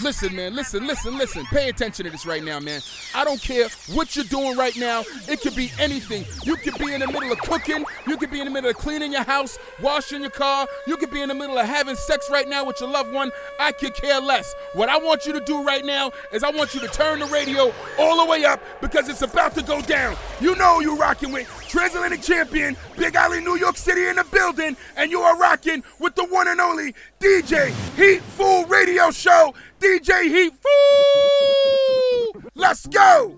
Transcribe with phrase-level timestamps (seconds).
[0.00, 1.44] Listen, man, listen, listen, listen.
[1.46, 2.80] Pay attention to this right now, man.
[3.16, 5.02] I don't care what you're doing right now.
[5.28, 6.24] It could be anything.
[6.44, 7.84] You could be in the middle of cooking.
[8.06, 10.68] You could be in the middle of cleaning your house, washing your car.
[10.86, 13.32] You could be in the middle of having sex right now with your loved one.
[13.58, 14.54] I could care less.
[14.74, 17.26] What I want you to do right now is I want you to turn the
[17.26, 20.16] radio all the way up because it's about to go down.
[20.40, 24.76] You know you're rocking with Transatlantic Champion, Big Alley, New York City in the building,
[24.96, 29.54] and you are rocking with the one and only DJ Heatful Radio Show.
[29.80, 32.42] DJ Heat Fool!
[32.56, 33.36] Let's go!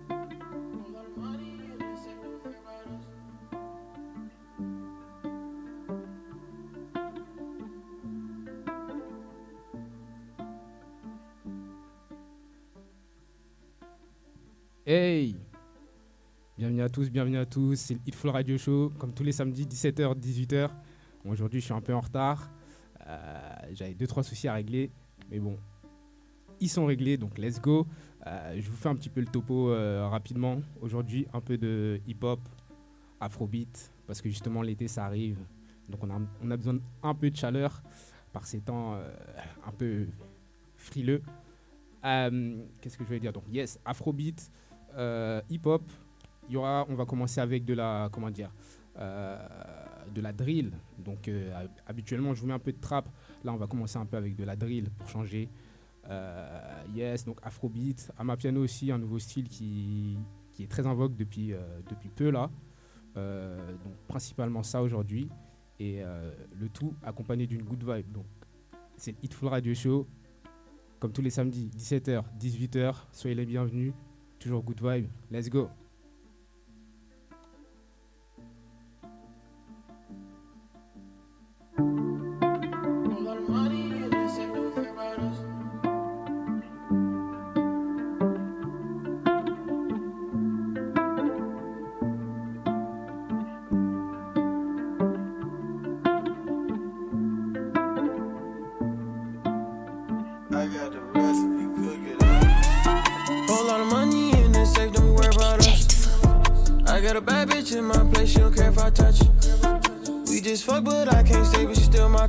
[14.87, 15.37] Hey
[16.57, 20.15] Bienvenue à tous, bienvenue à tous, c'est le Radio Show, comme tous les samedis, 17h,
[20.19, 20.69] 18h.
[21.25, 22.51] Bon, Aujourd'hui, je suis un peu en retard.
[23.07, 23.41] Euh,
[23.73, 24.91] J'avais deux trois soucis à régler,
[25.31, 25.59] mais bon,
[26.61, 27.87] ils sont réglés, donc let's go.
[28.27, 30.61] Euh, je vous fais un petit peu le topo euh, rapidement.
[30.81, 32.41] Aujourd'hui, un peu de hip-hop,
[33.19, 35.39] afrobeat, parce que justement l'été ça arrive,
[35.89, 36.11] donc on
[36.51, 37.83] a, besoin d'un peu de chaleur
[38.33, 39.11] par ces temps euh,
[39.67, 40.07] un peu
[40.77, 41.23] frileux.
[42.03, 43.33] Qu'est-ce que je vais dire?
[43.33, 44.51] Donc yes, afrobeat,
[45.49, 45.83] hip-hop.
[46.49, 48.51] Il y aura, on va commencer avec de la, comment dire,
[48.97, 50.73] de la drill.
[50.99, 53.09] Donc hab- habituellement, je vous mets un peu de trap.
[53.45, 55.49] Là, on va commencer un peu avec de la drill pour changer.
[56.11, 58.11] Euh, yes, donc afrobeat.
[58.19, 60.19] À ma piano aussi, un nouveau style qui,
[60.59, 61.59] est très en vogue depuis, euh,
[61.89, 62.51] depuis peu là.
[63.17, 65.29] Euh, donc principalement ça aujourd'hui.
[65.79, 66.03] Et
[66.61, 68.13] le tout accompagné d'une good vibe.
[68.13, 68.27] Donc
[68.99, 70.07] c'est Hitful Radio Show.
[70.99, 72.95] Comme tous les samedis, 17h, 18h.
[73.13, 73.95] Soyez les bienvenus.
[74.39, 75.07] Toujours good vibe.
[75.31, 75.71] Let's go.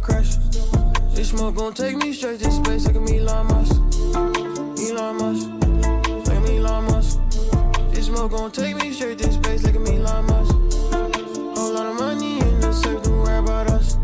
[0.02, 0.36] Crush.
[1.14, 3.76] This smoke gon' take me straight to space, like a Elon Musk.
[4.82, 5.48] Elon Musk,
[6.28, 7.20] like me Elon Musk.
[7.92, 10.54] This smoke gon' take me straight to space, like a Elon Musk.
[11.58, 13.98] Whole lot of money in the safe, don't worry about us.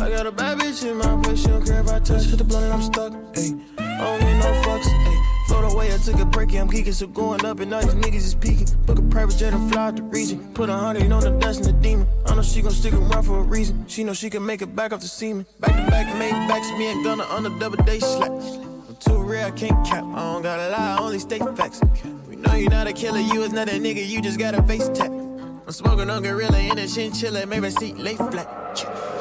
[0.00, 2.24] I got a bad bitch in my place, she don't care if I touch.
[2.24, 3.60] Hit the blunt and I'm stuck, ayy.
[3.78, 5.46] I don't need no fucks, ayy.
[5.48, 7.94] Float away, I took a break, yeah, I'm geeking, so going up and all these
[7.94, 8.68] niggas is peeking.
[8.86, 10.52] Book a private jet and fly out the region.
[10.54, 12.06] Put a hundred on the dust and the demon.
[12.42, 13.86] Know she gon' stick around for a reason.
[13.86, 15.46] She know she can make it back off the semen.
[15.60, 18.32] Back to back, made backs, me and Gunner on the double day slap.
[18.32, 20.02] I'm too rare, I can't cap.
[20.02, 21.80] I don't gotta lie, I only state facts.
[22.28, 24.62] We know you're not a killer, you is not a nigga, you just got a
[24.64, 25.12] face tap.
[25.12, 28.48] I'm smoking on gorilla in a chinchilla, maybe seat lay flat.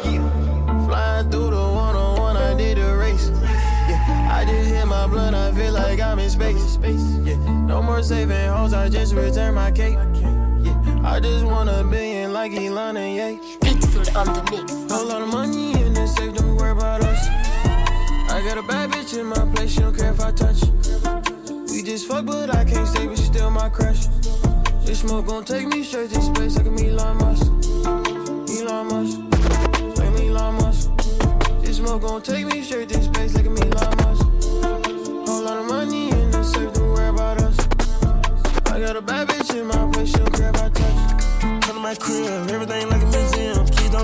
[0.03, 0.87] Yeah.
[0.87, 3.29] Flying through the one on one, I did a race.
[3.29, 6.79] Yeah, I just hit my blunt, I feel like I'm in space.
[7.23, 7.35] Yeah.
[7.67, 9.99] No more saving hoes, I just return my cake.
[10.63, 12.10] Yeah, I just wanna billion
[12.41, 13.57] like Elon and Ye.
[13.59, 14.71] Pitful on the mix.
[14.91, 17.27] Whole lot of money in the safe, don't worry about us.
[18.31, 20.59] I got a bad bitch in my place, she don't care if I touch.
[21.69, 24.07] We just fuck, but I can't stay, but she still my crush.
[24.83, 27.45] This smoke gon' take me straight to space, like a Elon Musk.
[28.57, 29.17] Elon Musk,
[29.99, 30.89] like me Elon Musk.
[31.61, 33.90] This smoke gon' take me straight to space, like a Elon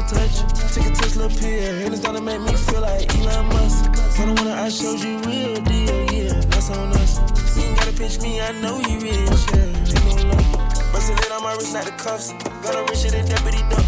[0.07, 0.73] touch it.
[0.73, 3.91] Take a Tesla pill, and it's gonna make me feel like Elon Musk.
[4.16, 7.19] Kinda wanna I showed you real deal, yeah, that's on us.
[7.56, 9.67] You ain't gotta pinch me, I know you rich, yeah.
[9.67, 10.91] Ain't no love.
[10.91, 12.31] Bustin' it on my wrist, not the cuffs.
[12.63, 13.85] Gonna richer than deputy dump.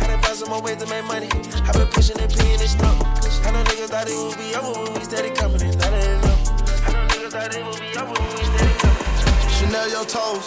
[0.00, 1.28] Had to find some more ways to make money.
[1.30, 2.96] i been pushing and paying this stuff.
[3.46, 6.24] I know niggas thought it would be over when we steady coming, and that ain't
[6.24, 6.40] enough.
[6.86, 9.50] I know niggas thought it would be over when we steady coming.
[9.56, 10.46] Chanel your toes,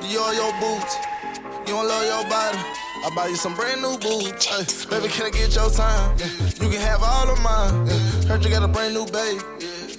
[0.00, 0.94] Dior your boots.
[1.66, 2.83] You don't love your body.
[3.04, 4.86] I buy you some brand new boots.
[4.86, 6.16] Baby, can I get your time?
[6.16, 6.24] Yeah.
[6.56, 7.84] You can have all of mine.
[7.84, 8.32] Yeah.
[8.32, 9.42] Heard you got a brand new babe.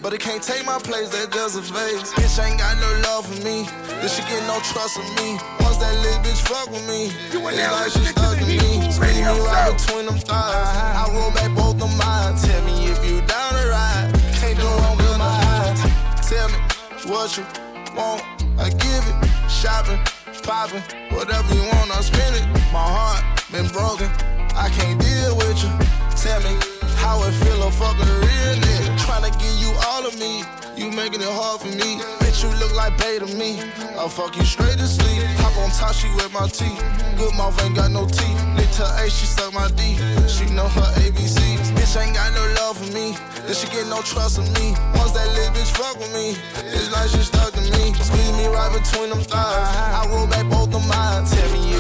[0.02, 2.10] But it can't take my place, that just a phase.
[2.18, 3.70] Bitch ain't got no love for me.
[4.02, 5.38] Then she get no trust in me.
[5.62, 8.58] Once that little bitch fuck with me, You it's now like she to stuck Heat
[8.58, 8.90] me.
[8.90, 10.58] Spinning me right between them thighs.
[10.98, 12.34] I roll back both of mine.
[12.42, 14.10] Tell me if you down to ride.
[14.42, 15.78] Can't do wrong with my eyes.
[16.26, 16.58] Tell me
[17.06, 17.46] what you
[17.94, 18.26] want,
[18.58, 19.18] I give it.
[19.50, 20.02] Shopping,
[20.46, 22.46] popping, whatever you want, I'll spend it.
[22.72, 24.08] My heart been broken,
[24.56, 25.72] I can't deal with you.
[26.16, 26.75] Tell me
[27.06, 28.98] how it feel to fuck a real nigga.
[29.06, 30.44] Tryna give you all of me,
[30.76, 32.02] You making it hard for me.
[32.20, 33.62] Bitch, you look like bait to me.
[33.96, 35.22] I'll fuck you straight to sleep.
[35.40, 36.82] Hop on top, she with my teeth.
[37.16, 38.40] Good mouth ain't got no teeth.
[38.58, 39.96] Lit to A, she suck my D.
[40.28, 41.72] She know her ABCs.
[41.78, 43.16] Bitch ain't got no love for me.
[43.46, 44.76] Then she get no trust in me.
[45.00, 46.36] Once that little bitch fuck with me,
[46.76, 47.94] it's like she stuck to me.
[48.08, 49.72] Squeeze me right between them thighs.
[50.00, 51.24] I roll back both of mine.
[51.24, 51.75] Tell me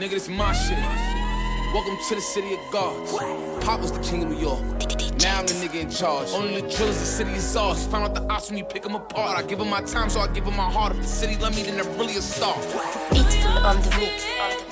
[0.00, 0.78] nigga, this my shit.
[1.74, 3.12] Welcome to the city of gods.
[3.62, 4.62] Pop was the king of New York.
[5.20, 6.30] Now I'm the nigga in charge.
[6.30, 7.86] Only the drillers, the city is ours.
[7.86, 9.38] Find out the ops when you pick them apart.
[9.38, 10.92] I give them my time, so I give them my heart.
[10.92, 12.56] If the city love me, then they're really a star.
[13.12, 14.24] Beatful on the mix.
[14.24, 14.69] Please go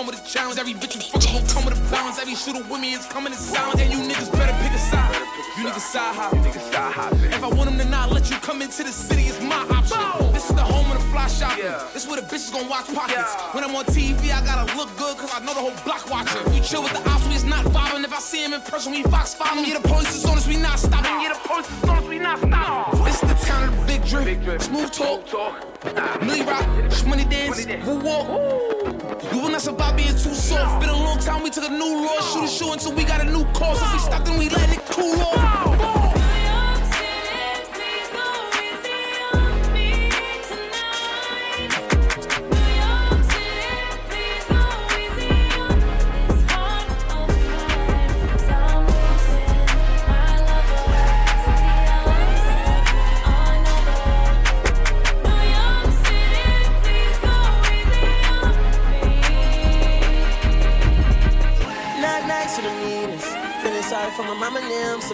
[0.00, 0.58] come with a challenge.
[0.58, 2.18] Every bitch we fuck gonna come with a balance.
[2.18, 3.80] Every shooter with me is coming in silence.
[3.80, 5.12] And you niggas better pick a side.
[5.58, 6.32] You niggas side hop.
[7.36, 10.00] If I want them to not let you come into the city, it's my option.
[10.32, 11.68] This is the home of the fly shopping.
[11.92, 13.34] This where the bitches gonna watch pockets.
[13.52, 16.40] When I'm on TV, I gotta look good, cause I know the whole block watching.
[16.50, 18.04] We chill with the ops, we is not vibing.
[18.04, 19.68] If I see him in person, we fox following.
[19.68, 21.20] Yeah, the police is on us, we not stopping.
[21.20, 23.04] Yeah, the police is on us, we not stopping.
[23.04, 24.62] This the town of the big drip.
[24.62, 25.28] Smooth talk.
[26.22, 26.66] Millie rock,
[27.06, 28.79] money dance, woo walk.
[29.22, 30.80] You will not survive being too soft.
[30.80, 32.20] Been a long time, we took a new law.
[32.20, 33.80] Shoot a shoe until we got a new course.
[33.80, 35.99] If we stop, then we let it cool off.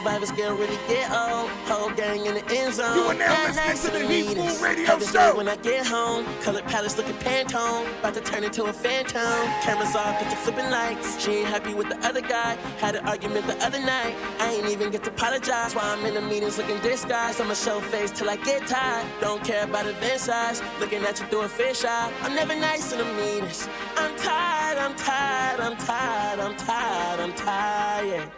[0.06, 1.50] Survivors get really get old.
[1.67, 2.94] Whole gang in the end zone.
[2.94, 4.62] You are now listening nice to the the Heatful meanest.
[4.62, 5.37] Radio Show.
[5.37, 7.88] When I get home, colored palace looking Pantone.
[7.99, 9.20] About to turn into a phantom.
[9.62, 11.20] Cameras off, get to flipping lights.
[11.20, 12.55] She ain't happy with the other guy.
[12.79, 14.14] Had an argument the other night.
[14.38, 15.75] I ain't even get to apologize.
[15.75, 17.41] While I'm in the meetings looking disguised.
[17.41, 19.05] I'ma show face till I get tired.
[19.20, 20.62] Don't care about event size.
[20.79, 22.12] Looking at you through a fish eye.
[22.23, 23.69] I'm never nice to the meanest.
[23.97, 28.31] I'm tired, I'm tired, I'm tired, I'm tired, I'm tired.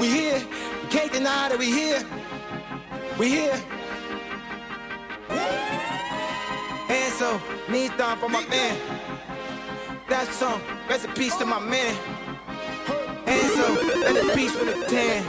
[0.00, 0.42] We here.
[0.82, 2.02] We can't deny that we here.
[3.18, 3.60] We here.
[6.88, 7.38] And so,
[7.68, 8.80] knees down for my man.
[10.08, 10.62] That's song.
[10.88, 11.94] Rest in peace to my man.
[13.26, 15.22] And so, rest in peace for the ten.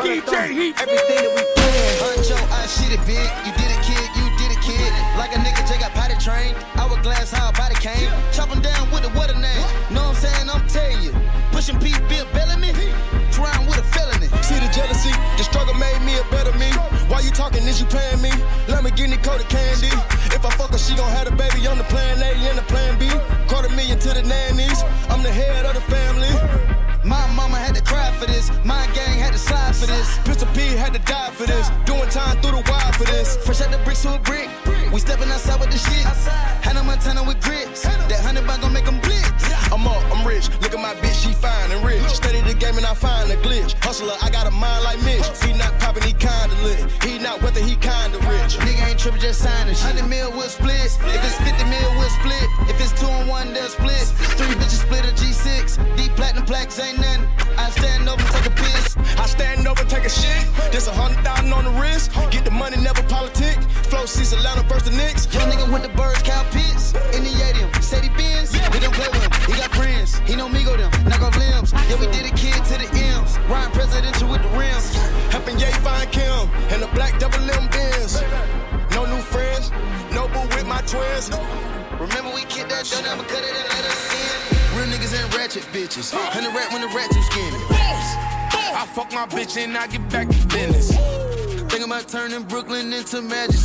[0.00, 1.92] DJ Heat Everything that we plan.
[2.00, 3.28] Huncho, I shit it big.
[3.44, 4.08] You did it, kid.
[4.16, 4.92] You did it, kid.
[5.20, 6.56] Like a nigga just got potty trained.
[6.80, 8.08] Hourglass, how a body came.
[8.32, 9.60] Chopping down with the what a name.
[9.92, 10.48] Know what I'm saying?
[10.48, 11.12] I'm telling you.
[11.52, 12.72] Pushing P, Bill Bellamy.
[13.42, 14.28] With a felony.
[14.42, 16.70] See the jealousy, the struggle made me a better me.
[17.10, 17.66] Why you talking?
[17.66, 18.30] Is you paying me?
[18.70, 19.90] Lamborghini coated candy.
[20.30, 22.62] If I fuck her, she gon' have a baby on the plan A and the
[22.62, 23.10] plan B.
[23.48, 24.82] Quarter million to the nannies.
[25.10, 26.30] I'm the head of the family.
[27.04, 28.50] My mama had to cry for this.
[28.64, 30.18] My gang had to slide for this.
[30.24, 31.68] Pistol P had to die for this.
[31.84, 33.36] Doing time through the wire for this.
[33.44, 34.48] Fresh out the bricks to a brick.
[34.92, 36.06] We stepping outside with the shit.
[36.62, 37.82] Hannah Montana with grits.
[37.82, 39.51] That hundred gon' make 'em blitz.
[39.72, 40.50] I'm up, I'm rich.
[40.60, 42.04] Look at my bitch, she fine and rich.
[42.12, 43.72] Study the game and I find a glitch.
[43.80, 45.24] Hustler, I got a mind like Mitch.
[45.40, 46.84] He not popping, he kinda lit.
[47.02, 48.60] He not wealthy, he kinda rich.
[48.60, 49.72] Nigga ain't tripping, just signing.
[49.72, 50.92] 100 mil, we'll split.
[51.16, 52.46] If it's 50 mil, we'll split.
[52.68, 54.04] If it's two and one, they'll split.
[54.36, 55.80] Three bitches split a G6.
[55.96, 57.24] Deep platinum plaques ain't nothing.
[57.56, 58.96] I stand over, take a piss.
[59.16, 60.44] I stand over, take a shit.
[60.70, 62.12] Just a hundred thousand on the wrist.
[62.30, 63.56] Get the money, never politic.
[63.88, 65.32] Flow, cease, Atlanta, burst the Knicks.
[65.32, 66.92] Young nigga with the birds, cow pits.
[67.16, 67.81] In the 80s.
[67.92, 68.54] Mercedes Benz.
[68.54, 68.72] Yeah.
[68.72, 69.32] We don't play with him.
[69.52, 70.18] He got friends.
[70.24, 70.90] He know me go them.
[71.04, 71.72] Knock off limbs.
[71.72, 73.38] Yeah, we did a kid to the M's.
[73.50, 74.94] Ryan presidential with the rims.
[75.28, 78.22] Helping Ye find Kim and the black double M Benz.
[78.96, 79.70] No new friends.
[80.12, 81.28] No boo with my twins.
[82.00, 84.78] Remember we kicked that shit, I'ma cut it and let us in.
[84.78, 86.16] Real niggas ain't ratchet bitches.
[86.34, 87.60] And the rat when the rat you skinny.
[88.72, 90.96] I fuck my bitch and I get back to business.
[91.70, 93.60] Think about turning Brooklyn into Magic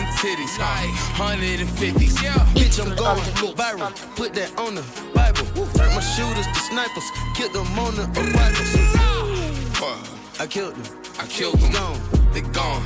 [0.00, 2.22] and titties, uh, 150s.
[2.22, 2.34] Yeah.
[2.54, 3.20] Bitch, I'm going
[3.54, 3.92] viral.
[4.16, 4.82] Put that on the
[5.14, 5.46] Bible.
[5.74, 7.08] Turn my shooters to snipers.
[7.34, 8.70] Killed them on the arrivals.
[10.40, 10.98] I killed them.
[11.18, 11.72] I killed them.
[11.72, 12.00] Gone.
[12.32, 12.82] They gone.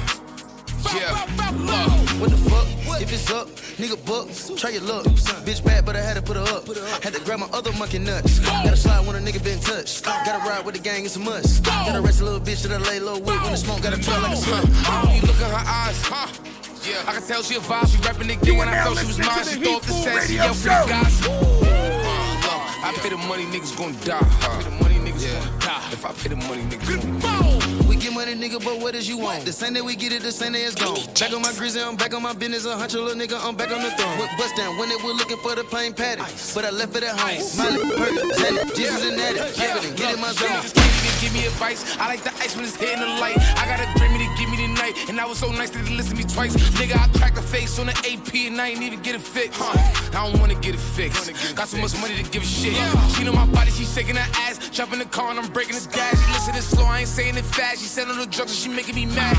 [0.94, 1.12] Yeah.
[1.54, 2.04] Look.
[2.20, 2.74] What the fuck?
[3.00, 5.04] If it's up, nigga book, try your luck.
[5.44, 6.66] Bitch bad, but I had to put her up.
[7.02, 8.38] Had to grab my other monkey nuts.
[8.40, 10.04] Gotta slide when a nigga been touched.
[10.04, 11.64] Gotta ride with the gang, it's a must.
[11.64, 14.20] Gotta rest a little bitch that I lay low with when the smoke gotta trail
[14.20, 15.06] like a slut.
[15.06, 16.63] When you look in her eyes, huh?
[16.86, 17.88] I can tell she a vibe.
[17.88, 19.44] She rapping again when I thought she was mine.
[19.44, 21.30] She throw up the set, she yell for the gossip.
[21.30, 24.18] Uh, I pay the money, niggas gon' die.
[24.20, 25.88] I pay the money, niggas gon' die.
[25.92, 27.83] If I pay the money, niggas gon' die.
[28.04, 29.46] Get money, nigga, but what is you want?
[29.46, 31.00] The same day we get it, the same day it's gone.
[31.18, 32.66] Back on my grizzly, I'm back on my business.
[32.66, 34.18] A hunch a little nigga, I'm back on the throne.
[34.18, 36.20] With bust down, when it was looking for the plain patty.
[36.52, 37.40] But I left it at home.
[37.56, 39.40] Miley, Perk, Zanny, Jesus and Natty.
[39.56, 40.52] Evident, get in my zone.
[40.60, 41.96] Just can't even give me advice.
[41.96, 43.40] I like the ice when it's hitting the light.
[43.56, 45.96] I got a Grammy to give me tonight, and I was so nice that they
[45.96, 46.52] listen to me twice.
[46.76, 49.62] Nigga, I cracked a face on the AP and I ain't even get it fixed.
[49.62, 51.32] I don't wanna get it fixed.
[51.56, 52.76] Got so much money to give a shit.
[53.16, 54.60] She know my body, she shaking her ass.
[54.68, 56.20] Jump in the car and I'm breaking his gas.
[56.20, 57.80] She listen this slow, I ain't saying it fast.
[57.80, 59.36] She selling the drugs and she making me mad.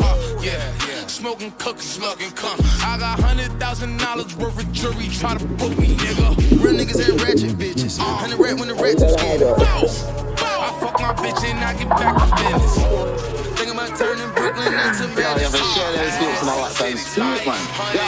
[0.00, 1.06] Uh, yeah, yeah.
[1.06, 2.58] Smoking, cooking, slugging, come.
[2.82, 5.06] I got hundred thousand dollars worth of jewelry.
[5.06, 6.60] Try to book me, nigga.
[6.60, 7.98] Real niggas ain't ratchet bitches.
[8.00, 9.42] Hundred rat when the rat too scared.
[9.42, 13.41] I fuck my bitch and I get back to business.
[13.62, 15.62] Think about turning Brooklyn into Yeah, yeah, but Madison.
[15.70, 17.62] share those bits and all that fun stuff, man.
[17.94, 18.02] Yo,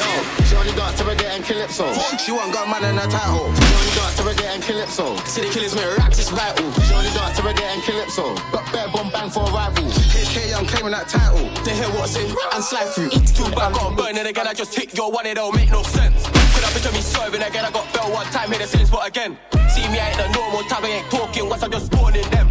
[0.00, 0.08] yo,
[0.48, 1.92] she only dance to reggae and calypso.
[2.16, 3.52] She want got man in her title.
[3.52, 5.12] She only dance to reggae and calypso.
[5.28, 6.72] See the killers, man, racks is vital.
[6.88, 8.32] She only dance to reggae and calypso.
[8.48, 9.84] Got bare bomb bang for a rival.
[9.92, 11.44] HK, I'm claiming that title.
[11.68, 13.12] They hear what's in and slide through.
[13.12, 16.24] Two back on burning again, I just hit your one, it don't make no sense.
[16.56, 17.68] Could I picture me swerving again?
[17.68, 19.36] I got fell one time, hit the same spot again.
[19.68, 22.48] See me, I ain't the normal type, I ain't talking, once I'm just spawning them.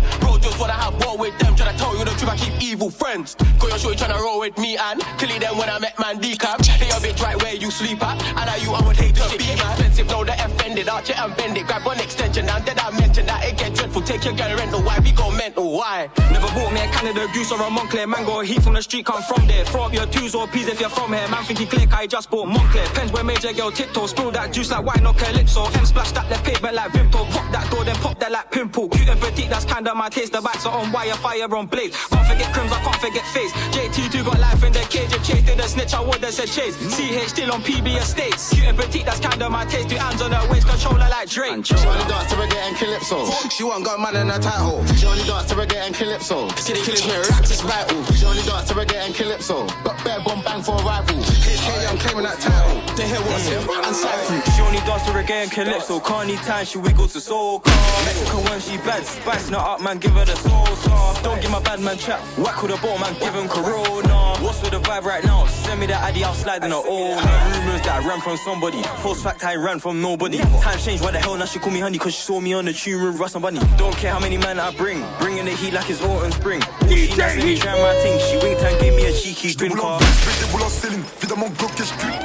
[0.58, 3.36] Just wanna have war with them, tryna tell you the truth, I keep evil friends.
[3.60, 6.66] Got your shorty tryna roll with me and clearly them when I met man decap.
[6.80, 9.38] They a bitch right where you sleep at, and I you, I would hate to
[9.38, 9.52] be.
[9.54, 12.90] Expensive, no, the offended, arch it and bend it, grab one extension, and then I
[13.00, 13.77] mentioned that it get dreadful.
[14.08, 16.10] Take your girl rental, why we go mental, why?
[16.32, 19.22] Never bought me a Canada goose or a Moncler mango, heat from the street, come
[19.24, 19.66] from there.
[19.66, 22.08] Throw up your twos or peas if you're from here, man think he click, I
[22.08, 22.86] just bought Moncler.
[22.96, 25.66] Pens where major girl tiptoe, spill that juice like wine or calypso.
[25.66, 28.88] M splash that the pavement like Vimto, pop that door, then pop that like pimple.
[28.88, 30.32] Cute and petite, that's kinda my taste.
[30.32, 31.92] The bikes are on wire, fire on blade.
[31.92, 33.52] Can't forget crims, I can't forget face.
[33.76, 36.48] JT2 got life in the cage, if chase did a snitch, I would have said
[36.48, 36.78] chase.
[36.96, 38.54] CH still on PB estates.
[38.54, 39.90] Cute and petite, that's kinda my taste.
[39.90, 41.66] Two hands on her waist, controller like Drake.
[41.66, 43.28] She only dance to reggae and calypso.
[43.50, 44.86] She want got man in her title.
[44.96, 46.48] She only dance to reggae and calypso.
[46.56, 48.04] See the killers, man, racks is vital.
[48.14, 49.68] She only dance to reggae and calypso.
[49.84, 51.18] Got bare bomb bang for a rival.
[51.18, 52.96] HK, I'm claiming that title.
[52.96, 54.54] They hear what's in and slide through.
[54.54, 56.00] She only dance to reggae and calypso.
[56.00, 58.06] Can't need time, she wiggles to soul car.
[58.06, 61.24] Mexican when she bad, spice her up, man, give her the soul sauce.
[61.24, 62.20] Don't give my bad man chat.
[62.38, 64.38] Whack with a ball, man, give him corona.
[64.40, 65.46] What's with the vibe right now?
[65.48, 67.18] Send me that ID, I'll slide in her own.
[67.18, 68.82] Rumors that I ran from somebody.
[69.02, 70.38] False fact, I ran from nobody.
[70.62, 71.98] Time changed, why the hell now she call me honey?
[71.98, 73.60] Cause she saw me on the tune room, Russ and Bunny.
[73.78, 75.04] Don't care how many men I bring.
[75.20, 76.62] Bringing the heat like it's autumn spring.
[76.90, 78.20] She nice, let me try my thing.
[78.20, 80.00] She winked and gave me a cheeky grin car.
[80.02, 82.18] Je déboule en Céline, évidemment bloqué, je crie.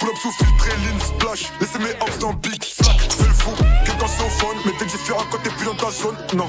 [0.00, 1.52] Pull up sous filtré, lean, splash.
[1.60, 3.00] Laissez mes hops dans Big Slack.
[3.00, 3.50] Fais le fou,
[3.84, 4.54] quelqu'un c'est au fun.
[4.66, 6.16] Mais t'es différent quand t'es plus dans ta zone.
[6.34, 6.48] Non,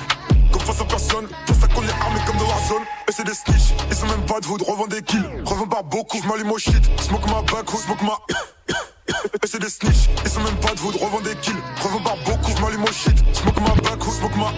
[0.51, 1.27] comme face à personne.
[1.45, 2.83] Fais ça qu'on est armé comme dans Warzone.
[3.07, 4.61] Et c'est des snitch, ils sont même pas de hood.
[4.61, 6.21] Revends des kills, revends pas beaucoup.
[6.23, 8.17] J'm'allume au shit, smoke ma back, smoke ma.
[9.09, 10.95] Et c'est des snitch, ils sont même pas de hood.
[10.95, 12.51] Revends des kills, revends pas beaucoup.
[12.57, 14.53] J'm'allume au shit, smoke ma back, smoke ma.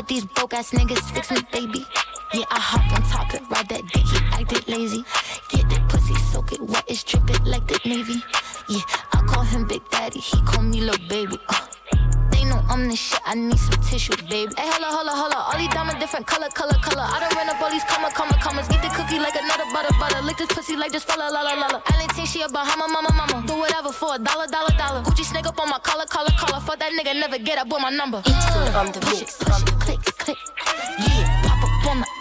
[0.00, 1.84] Let these broke ass niggas fix me, baby.
[2.32, 5.04] Yeah, I hop on top and ride that dick, he acted lazy.
[5.50, 8.24] Get that pussy, soak it wet, it's dripping like the Navy.
[8.66, 8.80] Yeah,
[9.12, 11.36] I call him Big Daddy, he call me little baby.
[11.50, 11.66] Uh.
[12.32, 14.48] They know I'm the shit, I need some tissue, baby.
[14.56, 15.38] Hey, holla, holla, holla.
[15.52, 17.04] All these diamonds different color, color, color.
[17.04, 18.68] I done ran up all these comma, comma, commas.
[18.68, 20.22] Get the cookie like another butter, butter.
[20.24, 21.82] Lick this pussy like just fella, la, la, la, la.
[21.92, 23.44] I she a Bahama, mama, mama.
[23.46, 24.79] Do whatever for a dollar, dollar, dollar.
[25.50, 26.60] Up on my collar, collar, collar.
[26.60, 28.22] Fuck that nigga, never get up with my number.
[28.24, 30.38] It's on the push push it, click, click.
[31.00, 32.19] Yeah, pop up on the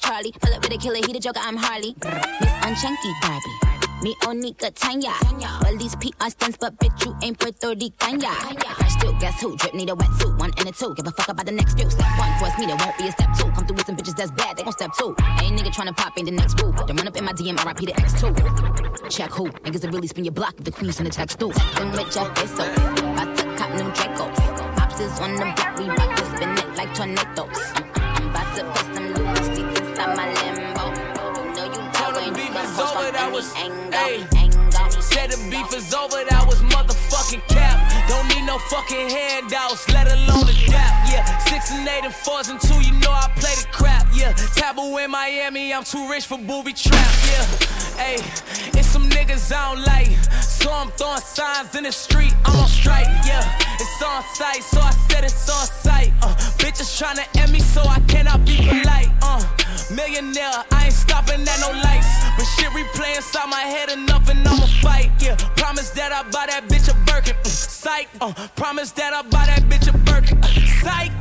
[0.00, 0.32] Charlie.
[0.32, 1.94] Pull up with a killer, he the joker, I'm Harley.
[2.02, 3.76] Miss Unchanky Barbie.
[4.02, 5.12] Me Onika Tanya.
[5.62, 8.20] Well, these PR stunts, but bitch, you ain't Puerto Rican.
[8.20, 9.56] Fresh too, guess who?
[9.56, 10.94] Drip need a wet wetsuit, one and a two.
[10.94, 11.88] Give a fuck about the next few.
[11.88, 13.50] Step one, cross me, there won't be a step two.
[13.52, 15.16] Come through with some bitches that's bad, they gon' step two.
[15.40, 16.72] Ain't nigga tryna pop in the next boo.
[16.86, 19.10] Then run up in my DM, RIP the X2.
[19.10, 19.48] Check who?
[19.48, 21.48] Niggas that really spin your block if the queens in the text too.
[21.48, 22.76] Texting with Jeff Bezos.
[23.12, 24.80] About to cop new Dracos.
[24.80, 27.72] Ops is on the block, we bout to spin it like tornadoes.
[27.96, 29.05] I'm about to new receipts
[29.96, 30.84] inside my limbo.
[30.92, 33.18] You know you tell when you gon' push from any
[33.56, 34.36] angle.
[34.36, 35.02] angle.
[35.02, 37.80] Said the beef is over, that was motherfucking cap.
[38.08, 41.08] Don't need no fucking handouts, let alone a dap.
[41.08, 44.06] Yeah, six and eight and fours and two, you know I play the crap.
[44.12, 47.10] Yeah, taboo in Miami, I'm too rich for booby trap.
[47.26, 47.46] Yeah,
[47.96, 48.16] hey,
[48.78, 50.10] it's some niggas I don't like.
[50.42, 53.06] So I'm throwing signs in the street, I'm on strike.
[53.26, 53.44] Yeah,
[53.78, 56.12] it's on sight, so I said it's on sight.
[56.22, 59.10] Uh, bitches tryna end me, so I cannot be polite.
[59.22, 59.42] Uh,
[59.94, 62.10] millionaire, I ain't stopping at no lights.
[62.36, 65.10] But shit replay inside my head enough and I'ma fight.
[65.20, 67.34] Yeah, promise that I buy that bitch a Birkin.
[67.34, 68.08] Mm, psych.
[68.20, 70.38] Uh, promise that I buy that bitch a Birkin.
[70.42, 70.48] Uh,
[70.82, 71.12] psych.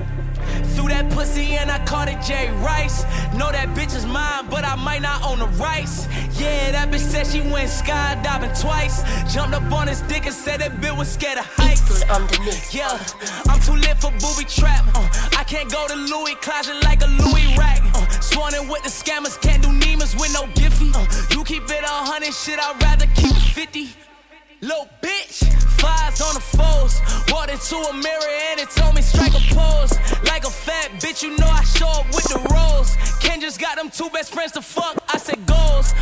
[0.76, 3.04] Threw that pussy and I called it Jay Rice.
[3.34, 6.08] Know that bitch is mine, but I might not own the rights.
[6.40, 9.04] Yeah, that bitch said she went skydiving twice.
[9.34, 12.04] Jumped up on his dick and said that bitch was scared of heights.
[12.74, 13.00] Yeah,
[13.48, 14.84] I'm too lit for booby trap.
[14.94, 17.82] Uh, I can't go to Louis closet like a Louis rack.
[17.96, 20.92] Uh, sworn in with the scammers, can't do Nemas with no Giphy.
[20.94, 24.15] Uh, you keep it a hundred, shit, I'd rather keep it 50.
[24.66, 25.46] Little bitch,
[25.78, 27.00] fives on the foes.
[27.32, 29.94] Walked into a mirror and it told me strike a pose.
[30.26, 32.98] Like a fat bitch, you know I show up with the rolls.
[33.22, 34.98] Ken just got them two best friends to fuck.
[35.14, 35.94] I said goals.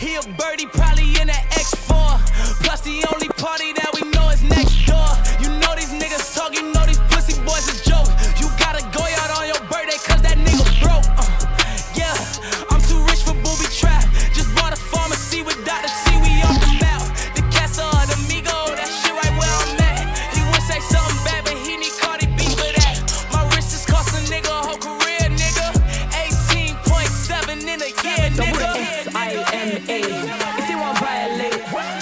[0.00, 2.64] He a birdie, probably in that X4.
[2.64, 5.12] Plus the only party that we know is next door.
[5.44, 6.54] You know these niggas talk,
[29.88, 30.00] A.
[30.58, 31.54] If they want violate,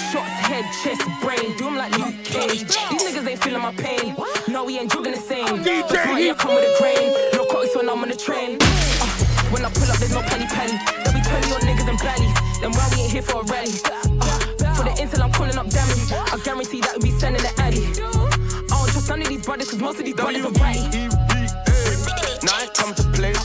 [0.09, 2.65] shots, head, chest, brain, Do them like Luke Cage.
[2.65, 4.15] These niggas ain't feeling my pain.
[4.47, 5.61] No, we ain't jogging the same.
[5.63, 7.13] That's why I come with a grain.
[7.33, 8.57] No coats when I'm on the train.
[8.61, 9.05] Uh,
[9.53, 10.73] when I pull up, there's no penny penny.
[11.03, 12.33] There'll be 20 odd niggas and bellies.
[12.61, 13.69] Then why we ain't here for a rally?
[13.85, 16.11] Uh, for the intel, I'm calling up damage.
[16.11, 17.85] I guarantee that we be sending the addy.
[17.85, 20.81] I don't trust none of these brothers, cause most of these brothers are ratty.
[22.41, 23.36] Now I come to play.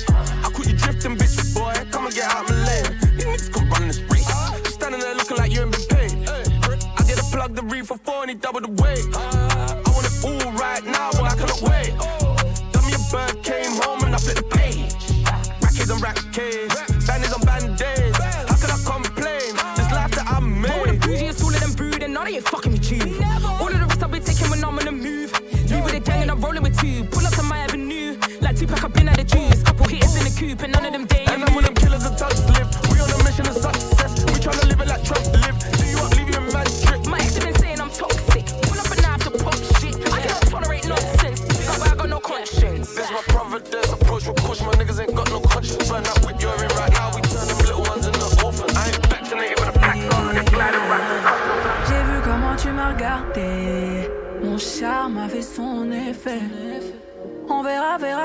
[8.22, 9.41] And he doubled the weight.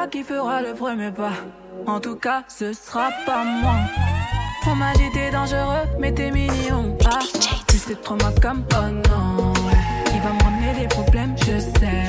[0.09, 1.33] Qui fera le premier pas.
[1.85, 3.75] En tout cas, ce sera pas moi.
[4.69, 6.97] On m'a t'es dangereux, mais t'es mignon.
[7.05, 7.19] Ah,
[7.67, 9.53] tu sais trop ma comme oh non.
[10.13, 12.05] Il va me ramener des problèmes, je sais.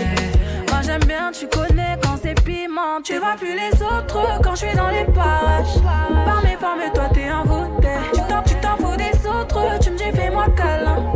[0.70, 3.00] Moi j'aime bien, tu connais quand c'est piment.
[3.02, 5.80] Tu vois plus les autres quand je suis dans les parages.
[6.24, 7.88] Par mes formes, toi t'es envoûté.
[8.12, 11.12] Tu t'en, tu t'en fous des autres, tu me dis fais-moi câlin.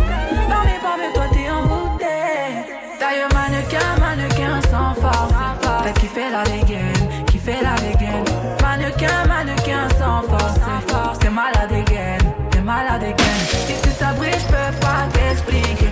[6.45, 8.25] La dégaine, kiffé la dégaine.
[8.61, 11.19] Mannequin, mannequin sans force.
[11.19, 13.69] T'es malade dégaine, t'es malade dégaine.
[13.69, 15.91] Et si ça brille, je peux pas t'expliquer.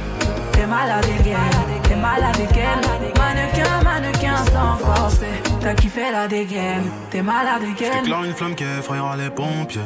[0.53, 1.39] T'es malade dégaine,
[1.83, 2.81] t'es malade dégaine.
[3.19, 5.21] Mannequin, mannequin sans force.
[5.61, 8.05] T'as kiffé la dégaine, t'es malade dégaine.
[8.05, 9.81] J'éclaire une flamme qui effrayera les pompiers.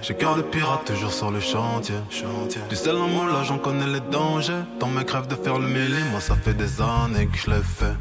[0.00, 1.94] J'ai cœur de pirate toujours sur le chantier.
[2.68, 4.64] Du sel en moi là j'en connais les dangers.
[4.80, 7.62] Dans mes crèves de faire le mêlé, moi ça fait des années que je l'ai
[7.62, 7.94] fait.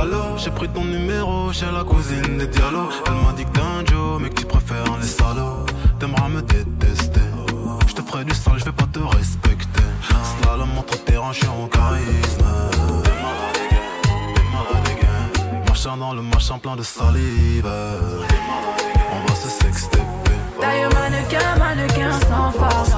[0.00, 2.88] Allô, j'ai pris ton numéro chez la cousine des Diallo.
[3.06, 5.66] Elle m'a dit que t'es un Joe, mais que tu préfères les salauds.
[5.98, 7.20] T'aimeras me détester.
[7.88, 9.82] Je te ferai du sale, je vais pas te respecter.
[10.42, 12.46] Slalom entre terrain, je en charisme.
[13.04, 15.64] T'es malade again, t'es malade again.
[15.68, 17.66] Machin dans le machin plein de salive.
[17.66, 20.02] On va se sexter.
[20.94, 22.90] Mannequin, mannequin sans force.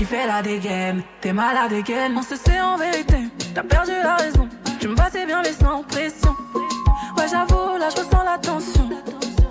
[0.00, 2.10] T'as kiffé la dégaine, t'es malade again.
[2.16, 3.18] On se sait en vérité,
[3.54, 4.48] t'as perdu la raison.
[4.80, 6.34] Tu me passais bien, mais sans pression.
[7.18, 8.88] Ouais, j'avoue, là, je ressens la tension.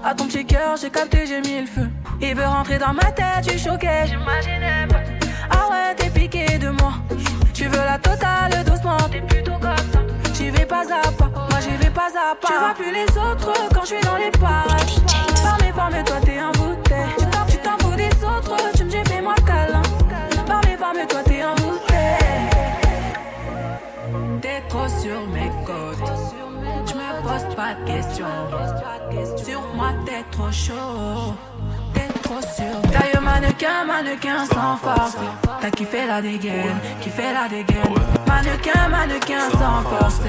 [0.03, 1.87] À ton petit cœur, j'ai capté, j'ai mis le feu.
[2.19, 5.01] Il veut rentrer dans ma tête, suis choquée, j'imaginais pas.
[5.51, 6.93] Ah ouais, t'es piqué de moi.
[7.53, 9.99] Tu veux la totale doucement, t'es plutôt comme ça.
[10.33, 12.47] J'y vais pas à pas, moi j'y vais pas à pas.
[12.47, 14.95] Tu vois plus les autres quand je suis dans les parages.
[15.43, 17.05] Par mes formes, toi t'es un bouteille.
[17.19, 19.35] Tu t'en- Tu t'en fous des autres, tu me dis fais-moi
[20.93, 22.49] formes, toi t'es un bouteille.
[24.41, 26.11] T'es trop sur mes côtes.
[26.87, 28.25] Je me pose pas de questions.
[29.37, 31.33] Sur moi, t'es trop chaud.
[31.93, 32.81] T'es trop sur.
[32.91, 35.17] Taille mannequin, mannequin sans force.
[35.61, 37.95] T'as kiffé la dégaine, kiffé la dégaine.
[38.27, 40.21] Mannequin, mannequin sans force.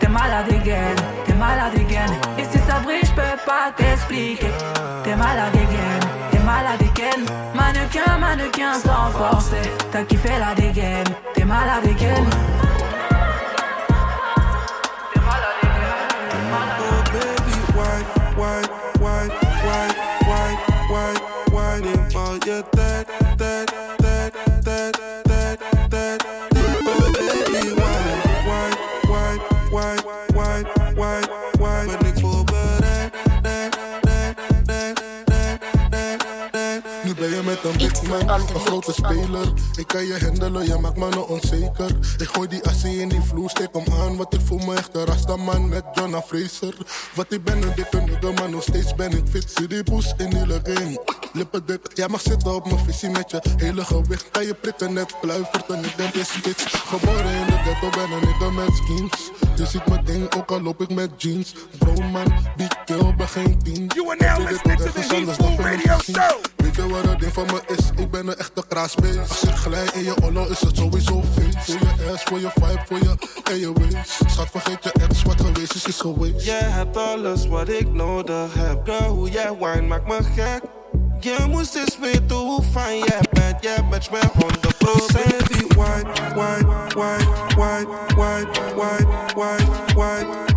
[0.00, 2.12] T'es malade again, t'es malade again.
[2.38, 4.50] Et si ça brille, je peux pas t'expliquer.
[5.04, 6.00] T'es malade again,
[6.42, 7.24] mal à dégaine.
[7.54, 9.70] Mannequin, mannequin, sans forcer.
[9.90, 12.28] T'as kiffé la dégaine, t'es mal à dégaine.
[38.12, 39.52] Met een man, grote speler.
[39.76, 41.90] Ik kan je handelen, je maakt me nog onzeker.
[42.18, 44.16] Ik gooi die assie in die vloer, steek hem aan.
[44.16, 46.74] Want ik voel me echt een rastaman met Jonah Fraser.
[47.14, 49.52] Wat ik ben een dikke nigga, maar nog steeds ben ik fit.
[49.54, 51.04] Zie die boost in die game.
[51.32, 54.30] Lippen dik, jij mag zitten op mijn visie met je hele gewicht.
[54.30, 56.64] Kan je prikken net pluivert en ik denk je spits.
[56.64, 59.30] Geboren in de ghetto, ben een nigga met schemes.
[59.56, 61.54] Je ziet mijn ding, ook al loop ik met jeans.
[61.78, 63.90] Bro man, big kill, ben geen tien.
[63.94, 66.61] You are now listening to the Heatful Radio Show.
[66.72, 68.02] Weet je wat het ding van me is?
[68.02, 69.18] Ik ben een echte kraasbeest.
[69.18, 71.56] Als ik glij in je ollo is het sowieso feest.
[71.64, 73.14] Voor je ass, voor je vibe, voor je
[73.50, 74.20] en je waist.
[74.26, 76.44] Schat, vergeet je ex, wat geweest is, is geweest.
[76.44, 78.80] Jij hebt alles wat ik nodig heb.
[78.84, 80.62] Girl, hoe jij wine maakt me gek.
[81.20, 83.62] Je moest eens weten hoe fijn jij bent.
[83.62, 84.78] Jij matcht me 100
[85.12, 89.06] Baby, wine, wine, wine, wine, wine, wine, wine,
[89.36, 90.51] wine, wine, wine,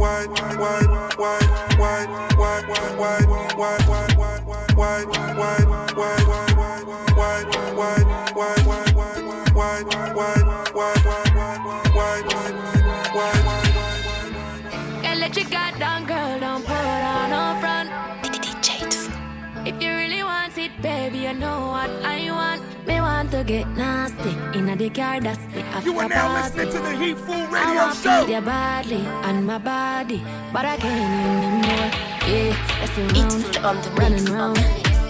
[20.86, 22.62] baby, you know what I want.
[22.88, 26.28] Me want to get nasty in a the car, that's the after You are now
[26.28, 26.58] party.
[26.58, 28.16] listening to the Heatful I Radio want Show.
[28.22, 30.20] feel your body and my body,
[30.54, 31.90] but I can't anymore.
[32.30, 34.58] Yeah, that's around, running round,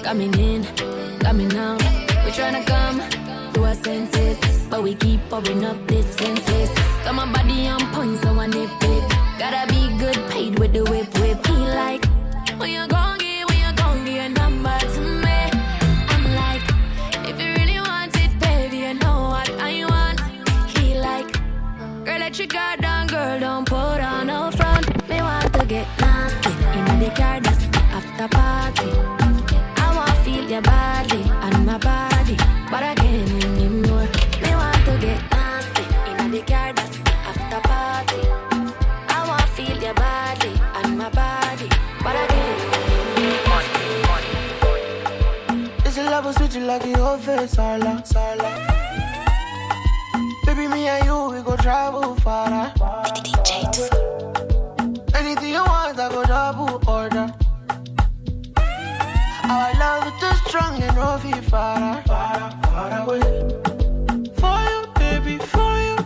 [0.08, 0.64] coming in,
[1.20, 1.82] coming out.
[2.24, 2.98] We tryna come
[3.54, 4.38] to our senses,
[4.70, 6.72] but we keep pouring up this senseless.
[7.04, 9.04] Got my body on point, so I nip it.
[9.42, 11.46] Gotta be good, paid with the whip, whip.
[11.46, 12.04] He like,
[12.60, 13.14] when you gon'
[28.28, 28.90] the after party.
[29.78, 32.38] I want feel your body and my body,
[32.72, 34.08] but I can't anymore.
[34.42, 35.84] Me want to get nasty
[36.24, 36.98] in the car, that's
[37.30, 38.22] after party.
[39.10, 41.70] I want feel your body and my body,
[42.04, 42.62] but I can't
[43.18, 43.66] anymore.
[45.84, 48.52] This love will switch you like your oh, face, Sarla, Sarla.
[50.46, 52.74] Baby, me and you, we go travel far.
[55.14, 57.44] Anything you want, I go double order.
[59.47, 63.21] Our love is too strong and no feel far, far, far away.
[64.41, 65.97] For you, baby, for you.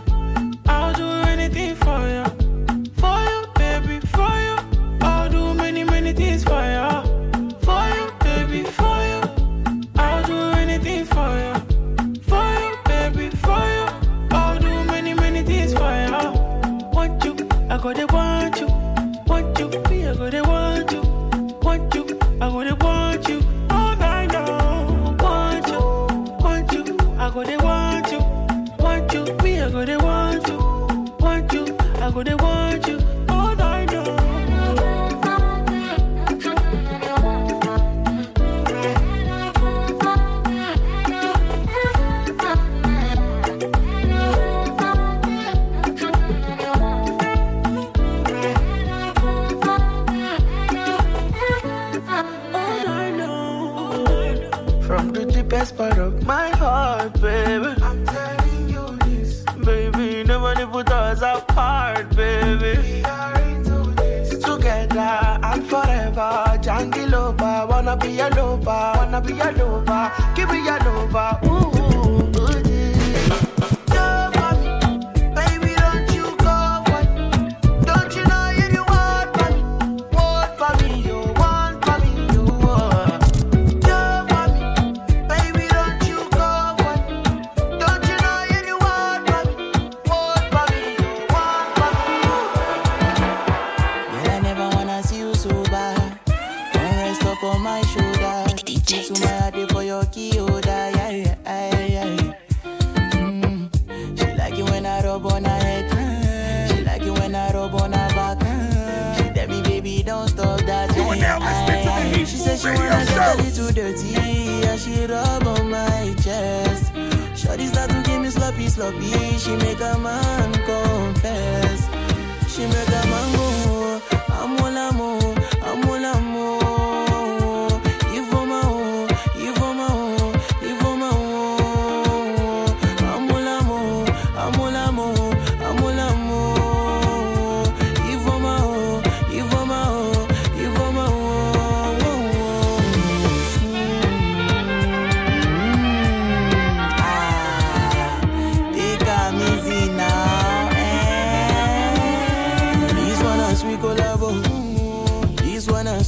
[0.66, 2.39] I'll do anything for you.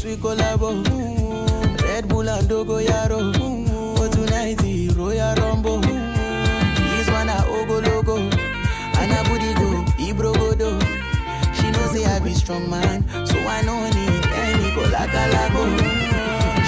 [0.03, 0.83] Sweet we collabo.
[1.85, 3.21] Red Bull and Dogo yaro.
[4.01, 5.79] O two ninety, For tonight, the Royal Rumble.
[5.79, 6.97] Mm-hmm.
[6.97, 8.19] This one, I Ogologo.
[8.99, 9.69] And I booty go,
[10.03, 10.71] Ibrogodo.
[11.55, 13.07] She knows say I be strong man.
[13.25, 15.71] So I know need any colacalago.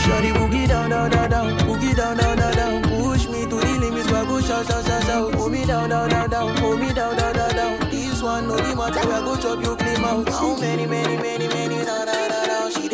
[0.04, 1.58] Shorty boogie down, down, down, down.
[1.66, 2.82] Boogie down, down, down, down.
[2.84, 5.34] Push me to the limits, but go shout, shout, shout, shout.
[5.34, 6.56] Hold me down, down, down, down.
[6.58, 7.90] Hold me down, down, down, down.
[7.90, 10.28] This one, no be matter, I go chop you clean out.
[10.28, 11.83] How many, many, many, many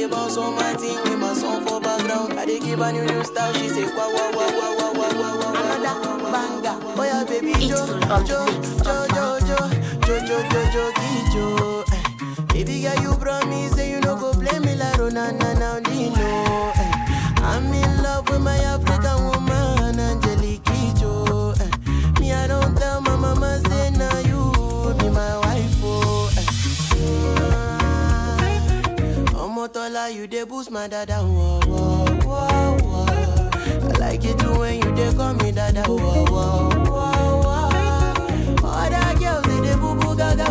[0.00, 2.32] dey bounce on my thing with my song for background.
[2.38, 3.52] I dey give new new style.
[3.54, 3.84] She say.
[5.72, 7.24] Another banger.
[7.28, 7.80] Baby jo
[8.28, 8.40] jo
[8.84, 9.58] jo jo jo
[10.06, 10.84] jo jo jo jo
[11.32, 11.84] jo.
[12.52, 16.72] Baby girl, you promise you no go play me like Ronaldo now, Dino.
[17.42, 20.64] I'm in love with my African woman, Angelique
[20.98, 21.54] Jo.
[21.60, 21.70] Eh.
[22.20, 23.90] Me, I don't tell my mama say.
[29.90, 31.14] Mashallah, you dey boost my dada.
[31.18, 33.50] Whoa, whoa, whoa, whoa.
[33.88, 35.82] I like it too when you dey call me dada.
[35.82, 35.98] Whoa,
[36.30, 38.68] whoa, whoa, whoa.
[38.68, 40.46] Other girls they dey boo boo gaga.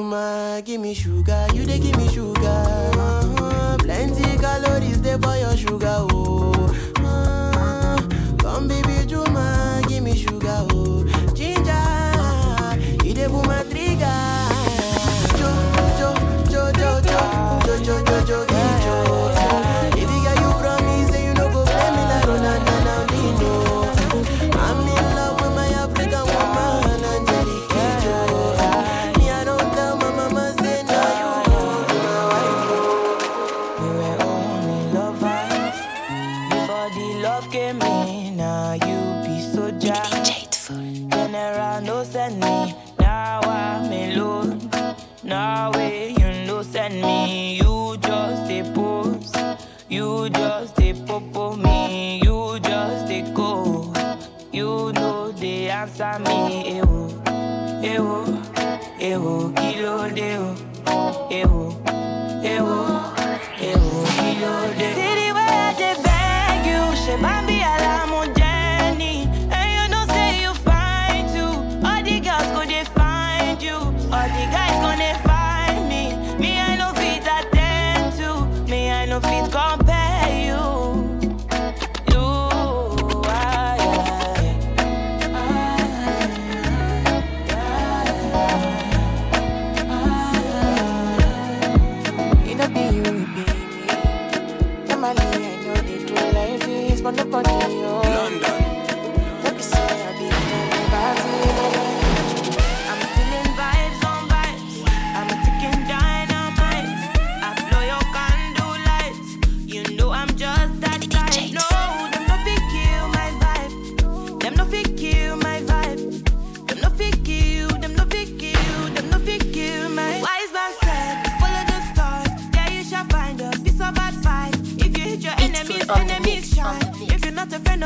[0.00, 1.46] woman, give me sugar.
[1.54, 2.40] You they give me sugar.
[2.96, 6.06] Uh, Plenty calories there for your sugar.
[6.10, 6.52] Oh,
[7.04, 7.96] Uh,
[8.38, 8.89] come baby.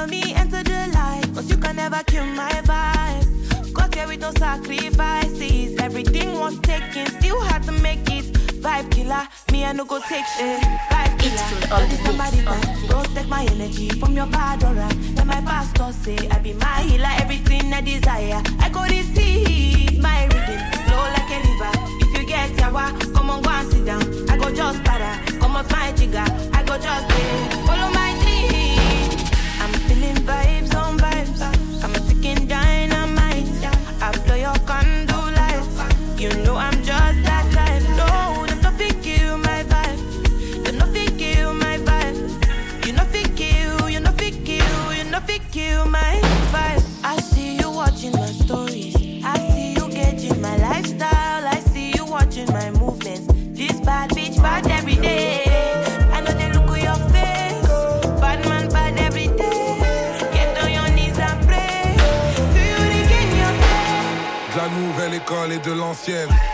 [0.04, 1.22] Follow me enter the light.
[1.34, 3.72] Cause you can never kill my vibe.
[3.72, 5.76] Got here with no sacrifices.
[5.78, 8.24] Everything was taken, still had to make it.
[8.62, 10.60] Vibe killer, me I no go take shit.
[10.90, 14.88] Vibe killer, on the somebody that protect my energy from your bad aura.
[15.14, 18.42] Then my pastor say I be my healer, everything I desire.
[18.60, 21.72] I go receive my rhythm, flow like a river.
[22.02, 24.02] If you get yawa, come on go and sit down.
[24.30, 26.24] I go just para, come off my jigger.
[26.54, 27.93] I go just pay, follow my dream.
[27.93, 27.93] I'm
[30.26, 30.53] feeling
[65.46, 66.53] de l'ancienne.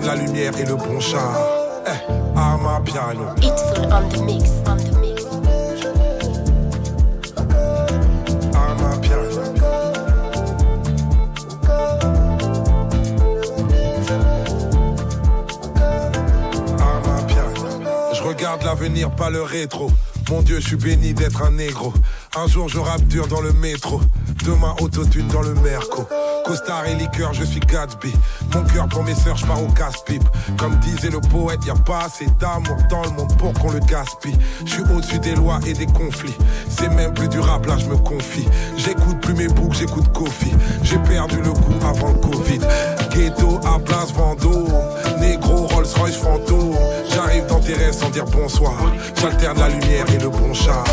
[0.00, 1.36] de la lumière et le bon char.
[1.86, 3.34] Eh, Arma Piano.
[3.38, 4.92] It's full on the mix, on the
[18.64, 19.90] l'avenir, pas le rétro.
[20.30, 21.92] Mon Dieu, je suis béni d'être un négro.
[22.36, 24.00] Un jour, je rappe dur dans le métro.
[24.44, 26.06] Demain, autotune dans le merco.
[26.44, 28.12] Costard et liqueur, je suis Gatsby.
[28.54, 30.24] Mon cœur pour mes sœurs, je pars au casse-pipe.
[30.56, 33.80] Comme disait le poète, y a pas assez d'amour dans le monde pour qu'on le
[33.80, 34.36] gaspille.
[34.64, 36.36] Je suis au-dessus des lois et des conflits.
[36.68, 38.48] C'est même plus du rap, là, je me confie.
[38.76, 40.52] J'écoute plus mes boucles, j'écoute Kofi.
[40.82, 42.60] J'ai perdu le coup avant le Covid.
[43.14, 44.72] Ghetto à place Vendôme.
[47.14, 48.74] J'arrive dans tes rêves sans dire bonsoir.
[49.20, 50.84] J'alterne la lumière et le bon char.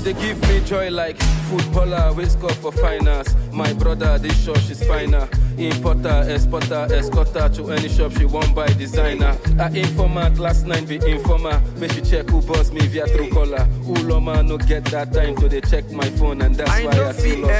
[0.00, 1.18] She dey give me joy like
[1.50, 3.34] footballer, we score for finance.
[3.52, 5.28] My brother, this shop she's finer.
[5.58, 9.36] Importer, exporter, escorter to any shop she won't buy designer.
[9.58, 11.60] I informant last night be informer.
[11.76, 13.66] Make she check who boss me via true caller.
[13.84, 17.12] Uloma no get that time to dey check my phone and that's I why I
[17.12, 17.50] still love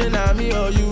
[0.00, 0.89] Azu, Shena me you?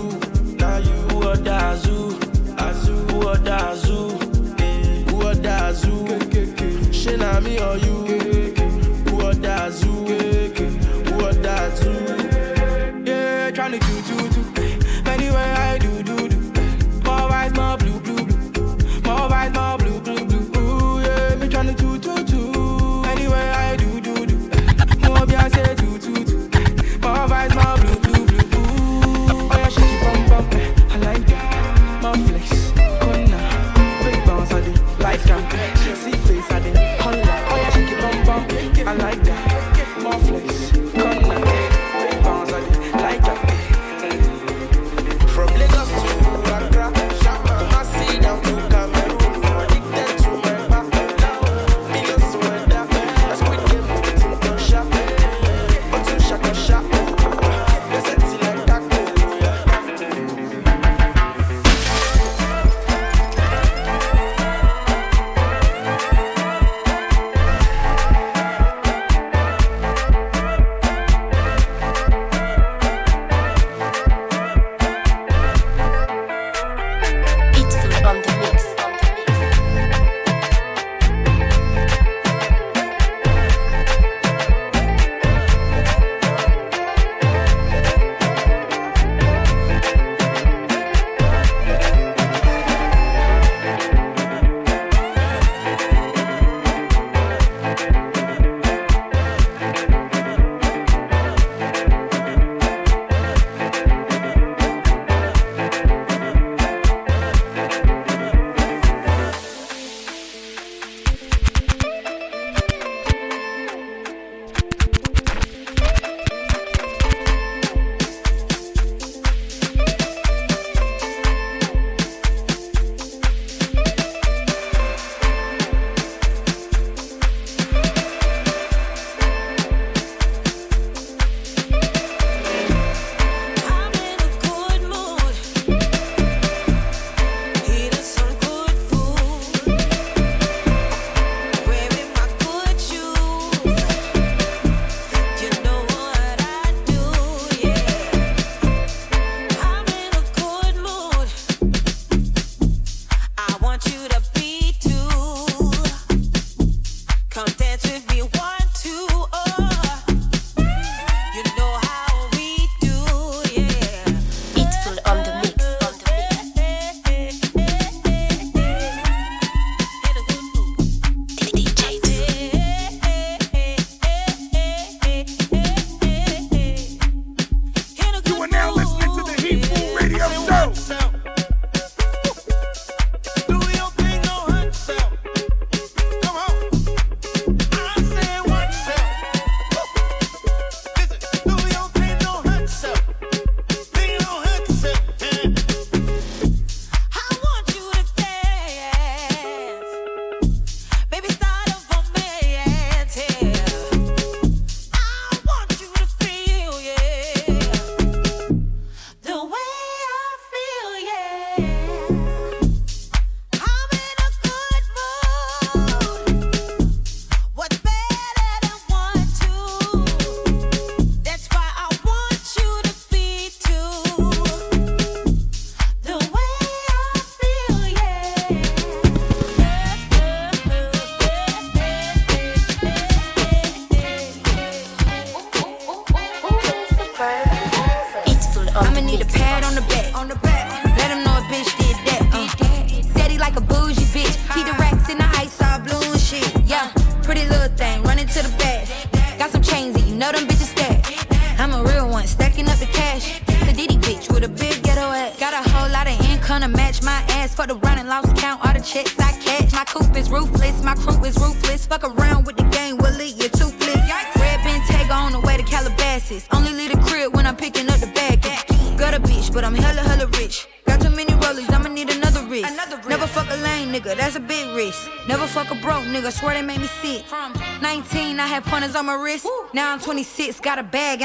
[280.23, 281.18] 26, got a bag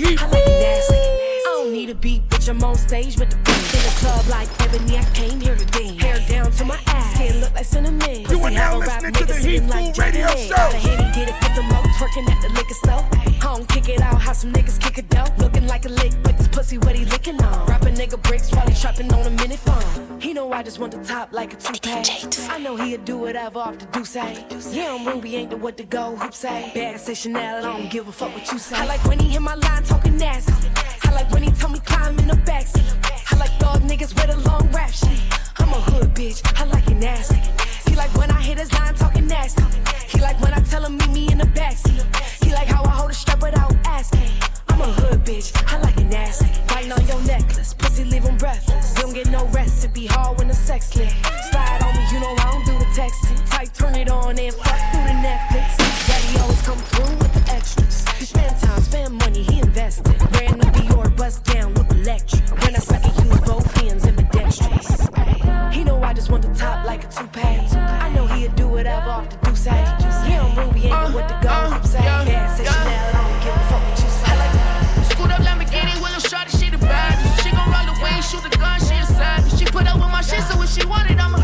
[0.00, 0.39] 迂回。
[1.90, 3.74] I don't beat, bitch, I'm on stage with the beat.
[3.74, 6.00] In the club like Ebony, I came here to dance.
[6.00, 8.20] Hair down to my ass, skin look like cinnamon.
[8.30, 10.28] You are Pussy now have a rap listening to the nigga Heat skin like Radio
[10.28, 10.54] Show.
[10.54, 13.02] Got a Henny, did it for the mo, twerking at the liquor store.
[13.42, 15.36] Home, kick it out, how some niggas kick a dope.
[15.38, 17.66] Looking like a lick, but this pussy what he licking on.
[17.66, 20.20] Rapping nigga bricks while he trapping on a minute phone.
[20.20, 21.90] He know I just want the top like a toupee.
[22.48, 24.46] I know he'll do whatever off the do say.
[24.48, 24.60] Eh?
[24.70, 26.66] Yeah, I'm Ruby, ain't the what to go, hoop say.
[26.66, 26.74] Eh?
[26.74, 28.76] Bag say Chanel, I don't give a fuck what you say.
[28.76, 30.52] I like when he hit my line talking nasty.
[31.10, 32.86] I like when he told me climb in the backseat.
[33.32, 35.18] I like dog niggas with a long rap shit.
[35.58, 37.40] I'm a hood bitch, I like it nasty.
[37.90, 39.64] He like when I hit his line talking nasty.
[40.06, 42.04] He like when I tell him meet me in the backseat.
[42.44, 44.30] He like how I hold a strap without asking.
[44.68, 46.48] I'm a hood bitch, I like it nasty.
[46.68, 48.94] Biting on your necklace, pussy leave him breathless.
[48.94, 51.12] Don't get no rest, it be hard when the sex lit.
[51.50, 53.50] Slide on me, you know I don't do the texting.
[53.50, 55.76] Tight, turn it on and fuck through the Netflix.
[56.06, 58.06] Daddy always come through with the extras.
[58.18, 60.16] He spend time, spend money, he invested.
[60.30, 60.99] Brand new Dior,
[62.02, 62.42] electric.
[62.62, 65.08] When I suck it, use both hands in the ambidextrous.
[65.74, 67.40] He know I just want the top like a toupee.
[67.40, 69.70] I know he'll do whatever off the do say.
[69.70, 71.50] Yeah, I'm Ruby, ain't know what to go.
[71.50, 74.34] I'm saying, yeah, say Chanel, I don't give a fuck what you say.
[74.40, 74.54] Like
[75.10, 77.16] Scoot up Lamborghini, Willow Shorty, she the bad.
[77.42, 79.58] She gon' roll away, shoot the gun, she a savage.
[79.58, 81.39] She put up with my shit, so if she want it, I'ma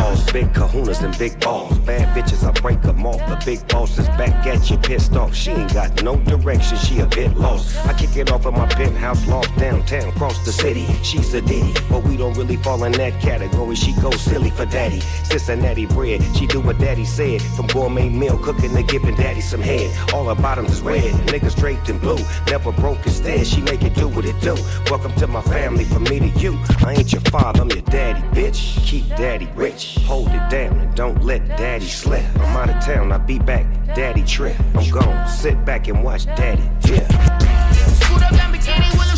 [0.00, 1.78] laws, big kahunas and big balls.
[1.80, 3.20] Bad bitches, I break them off.
[3.28, 5.34] The big boss is back at you, pissed off.
[5.34, 7.76] She ain't got no direction, she a bit lost.
[7.86, 10.86] I kick it off of my penthouse loft downtown, cross the city.
[11.02, 13.76] She's a ditty, but we don't really fall in that category.
[13.76, 15.00] She goes silly for daddy.
[15.24, 17.42] Cincinnati bread, she do what daddy said.
[17.56, 19.90] From gourmet meal cooking to giving daddy some head.
[20.12, 22.18] All her bottoms is red, niggas draped in blue.
[22.48, 24.54] Never broke instead, she make it do what it do.
[24.90, 26.58] Welcome to my family, from me to you.
[26.84, 28.84] I ain't your father, I'm your daddy, bitch.
[28.84, 32.24] Keep daddy rich, hold it down and don't let daddy slip.
[32.36, 34.56] I'm out of town, I'll be back, daddy trip.
[34.74, 37.06] I'm gone, sit back and watch daddy, yeah.
[37.98, 39.13] Scoot up Lamborghini,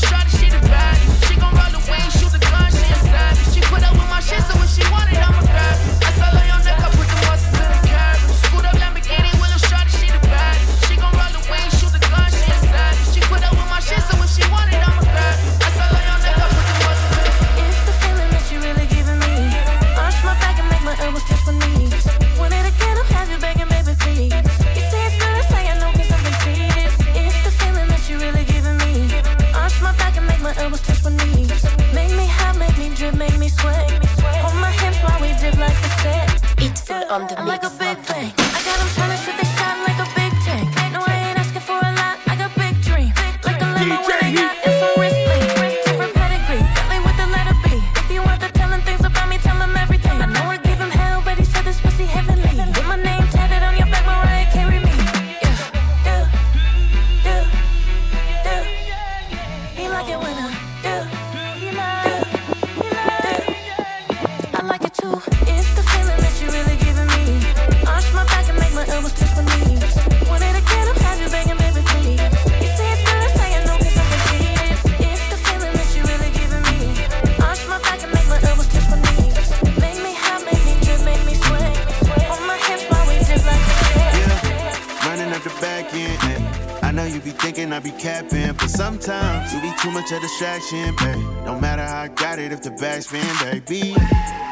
[90.39, 91.45] distraction, babe.
[91.47, 93.95] No matter how I got it, if the back's been, baby.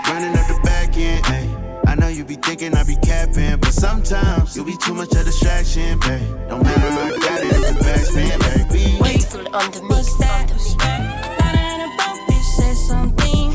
[0.08, 1.82] Running up the back end, ayy.
[1.86, 5.26] I know you be thinking I be capping, but sometimes you be too much of
[5.26, 6.22] distraction, babe.
[6.48, 8.96] No matter how I got it, if the back's been, baby.
[8.98, 10.74] Wait till on the mix, on the mix.
[12.56, 13.50] Said something.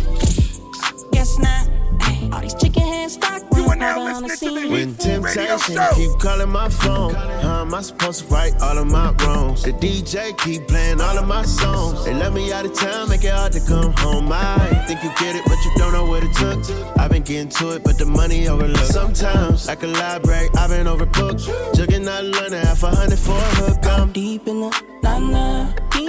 [1.12, 1.68] Guess not.
[2.02, 3.59] Ay, All these chicken hands stock.
[3.80, 8.34] You are now listening When temptation keep calling my phone, how am I supposed to
[8.34, 9.64] right all of my wrongs?
[9.64, 12.04] The DJ keep playing all of my songs.
[12.04, 14.30] They let me out of town, make it hard to come home.
[14.34, 16.60] I think you get it, but you don't know what it took.
[17.00, 18.88] I've been getting to it, but the money overlooked.
[18.88, 21.74] Sometimes, like a library, I've been overbooked.
[21.74, 23.86] Jugging out London, half a hundred for a hook.
[23.86, 26.09] I'm deep in the nana, deeper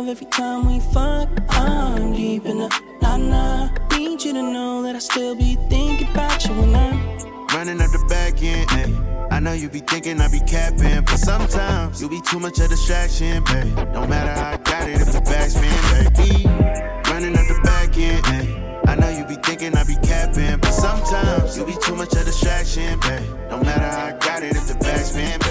[0.00, 1.28] love every time we fuck.
[1.50, 2.68] I'm deep in the
[3.02, 3.72] nana.
[3.92, 6.96] Need you to know that I still be thinking about you when I'm
[7.54, 8.66] running up the back end.
[8.70, 9.26] Ay.
[9.30, 12.68] I know you be thinking I be capping, but sometimes you be too much of
[12.70, 13.74] distraction, babe.
[13.92, 16.44] No matter how I got it, if the back's been, baby.
[17.10, 18.24] Running up the back end.
[18.26, 18.82] Ay.
[18.86, 22.24] I know you be thinking I be capping, but sometimes you be too much of
[22.24, 23.22] distraction, babe.
[23.50, 25.49] No matter how I got it, if the back's been, baby.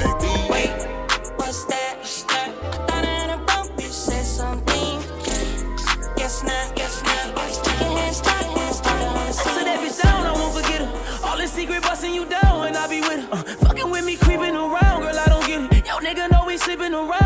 [11.59, 13.33] Secret busting you down, and I be with her.
[13.33, 15.85] Uh, fucking with me, creeping around, girl, I don't get it.
[15.85, 17.18] Yo, nigga know we sleeping around,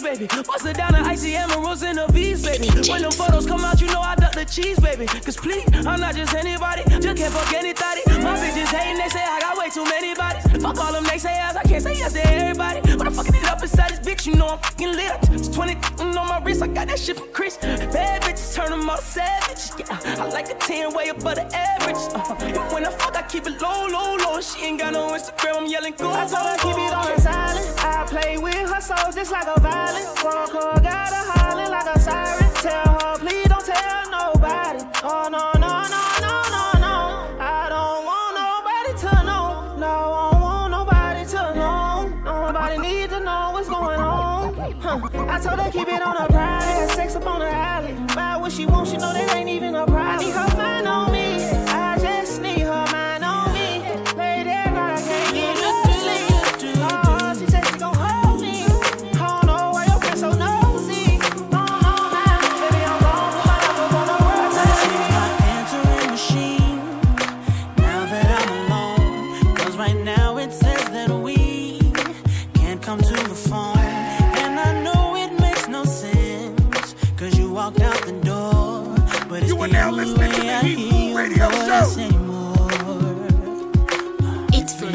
[0.00, 0.42] the skis, baby.
[0.46, 2.68] Bust her down the icy emeralds and the V's, baby.
[2.88, 5.06] When them photos come out, you know I duck the cheese, baby.
[5.06, 8.02] Cause please, I'm not just anybody, just can't fuck any thotty.
[8.22, 10.44] My bitches hating, they say I got way too many bodies.
[10.62, 12.80] Fuck all them naysayers, I can't say yes to everybody.
[12.96, 15.16] But I'm fucking it up inside this bitch, you know I'm fucking lit.
[15.30, 17.56] It's 20 on my wrist, I got that shit from Chris.
[17.56, 19.70] Bad bitches turn them all savage.
[19.78, 21.96] Yeah, I like a 10 way above the average.
[22.14, 24.40] Uh, and when I fuck, I keep it low, low, low.
[24.40, 26.10] She ain't got no Instagram, I'm yelling go.
[26.10, 27.69] I told her keep it on silent.
[28.10, 30.04] Play with her soul just like a violin.
[30.24, 32.52] Walk her, got her hollering like a siren.
[32.54, 34.82] Tell her, please don't tell nobody.
[35.04, 36.96] Oh, no, no, no, no, no, no.
[37.38, 39.76] I don't want nobody to know.
[39.78, 42.50] No, I don't want nobody to know.
[42.50, 44.54] Nobody need to know what's going on.
[44.80, 45.08] Huh.
[45.28, 46.36] I told her keep it on her.
[46.36, 47.94] Had sex up on the alley.
[48.16, 49.86] Buy what she wants, she know that ain't even a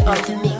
[0.07, 0.54] It's been on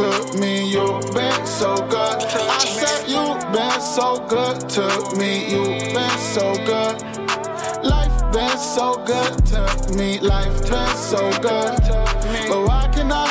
[0.00, 2.18] to me, you've been so good.
[2.24, 6.96] I said you've been so good to me, you've been so good.
[7.84, 11.76] Life been so good to me, life been so good.
[12.48, 12.80] But I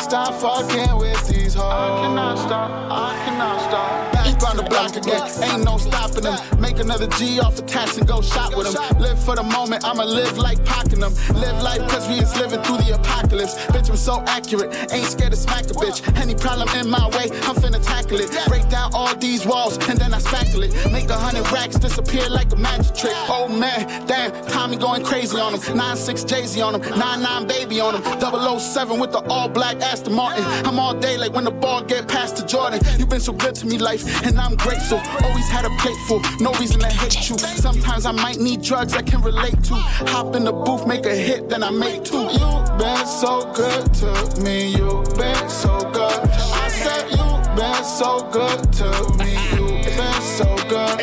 [0.09, 1.65] stop fucking with these hoes?
[1.65, 3.98] I cannot stop, I cannot stop.
[4.47, 6.39] On the block again, ain't no stopping them.
[6.59, 8.99] Make another G off a tax and go shop with them.
[8.99, 11.13] Live for the moment, I'ma live like packing them.
[11.35, 13.53] Live life cause we is living through the apocalypse.
[13.67, 15.99] Bitch, I'm so accurate, ain't scared to smack a bitch.
[16.17, 18.31] Any problem in my way, I'm finna tackle it.
[18.47, 20.91] Break down all these walls and then I spackle it.
[20.91, 23.13] Make a hundred racks disappear like a magic trick.
[23.27, 25.59] Oh man, damn, Tommy going crazy on him.
[25.59, 28.59] 9-6 Jay-Z on him, 9-9 baby on him.
[28.59, 30.43] 007 with the all black Aston Martin.
[30.65, 32.79] I'm all day like when the ball get past to Jordan.
[32.97, 35.01] you been so good to me, life, and I'm grateful.
[35.23, 37.37] Always had a plate full, no reason to hate you.
[37.37, 39.75] Sometimes I might need drugs I can relate to.
[40.13, 42.27] Hop in the booth, make a hit, then I make two.
[42.39, 46.19] You been so good to me, you been so good.
[46.65, 47.27] I said you
[47.57, 49.65] been so good to me, you
[49.97, 50.95] been so good.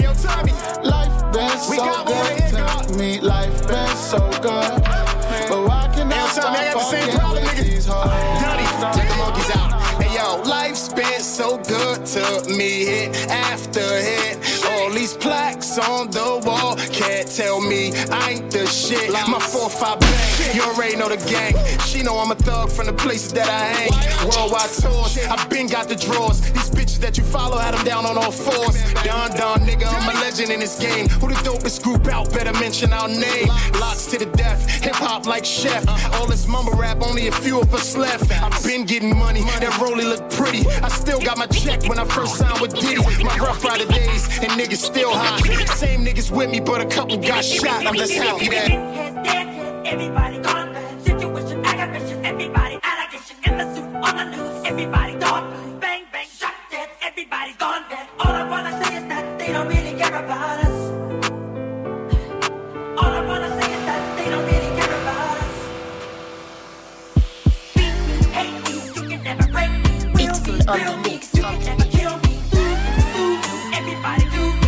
[0.85, 4.83] Life been so good to me, life been so good.
[5.49, 9.16] But why can I stop fucking with these hoes?
[10.35, 14.39] Life's been so good to me, hit after hit.
[14.71, 19.13] All these plaques on the wall, can't tell me I ain't the shit.
[19.13, 21.55] My 4-5 bang, you already know the gang.
[21.81, 23.93] She know I'm a thug from the places that I hang.
[24.29, 26.41] Worldwide tours, I been got the drawers.
[26.41, 28.77] These bitches that you follow had them down on all fours.
[29.05, 31.09] Don Don, nigga, I'm a legend in this game.
[31.21, 32.33] Who the dopest group out?
[32.33, 33.49] Better mention our name.
[33.81, 35.85] Locks to the death, hip hop like chef.
[36.15, 38.31] All this mumble rap, only a few of us left.
[38.43, 40.67] I've been getting money, that rollie look pretty.
[40.83, 43.03] I still got my check when I first signed with Diddy.
[43.25, 45.41] My rough rider days, and niggas still hot.
[45.77, 47.87] Same niggas with me, but a couple got shot.
[47.87, 48.71] I'm just happy that.
[49.87, 54.65] Everybody gone Situation, aggravation, everybody allegation in the suit on the news.
[54.67, 56.89] Everybody gone bang bang shot dead.
[57.03, 58.09] Everybody gone dead.
[58.19, 59.86] All I wanna say is that they don't really
[70.65, 71.35] on the mix.
[73.75, 74.66] Everybody do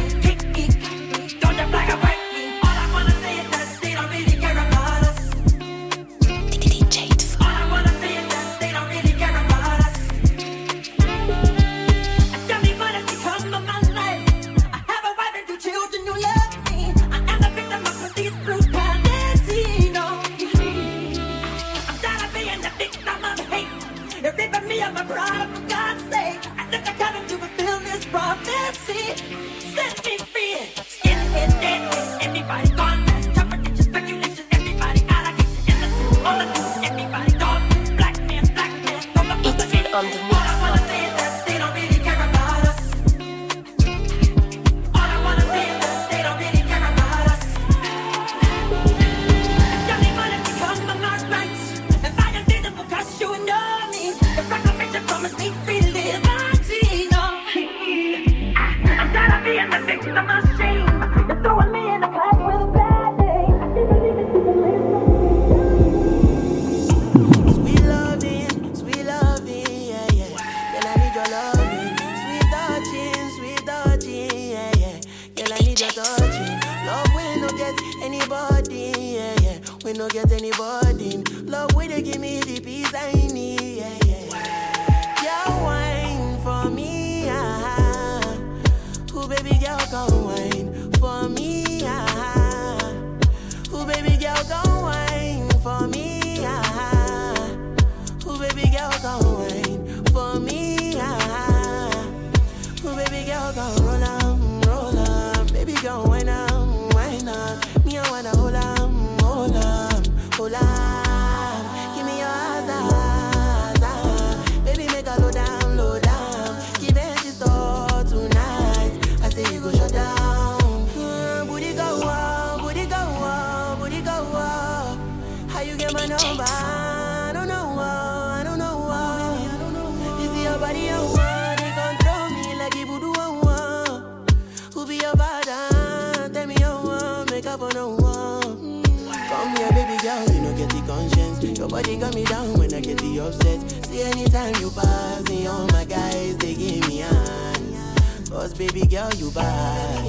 [143.29, 143.87] upset.
[143.87, 148.29] See anytime you pass me, all my guys they give me hand.
[148.31, 150.07] Cause baby girl, you bad.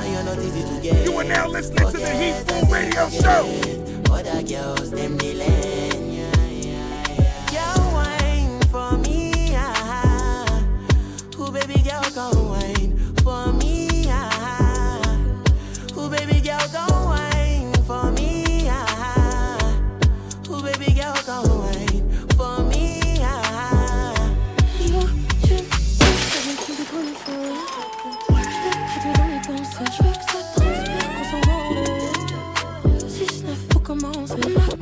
[0.00, 1.04] And you're not easy to get.
[1.04, 4.12] You are now listening to the Heatful Radio Show.
[4.12, 6.12] Other girls, them they land.
[6.12, 7.74] Yeah, yeah, yeah.
[7.74, 10.64] Girl, wine for me, ah.
[11.36, 12.81] Who baby girl come wine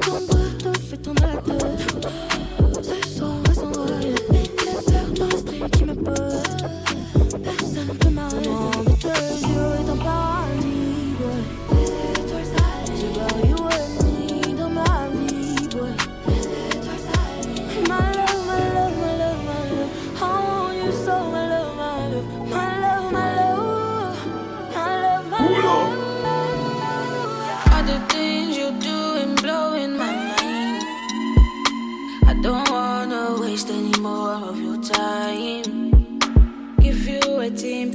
[0.01, 1.80] ton bras, fais ton à.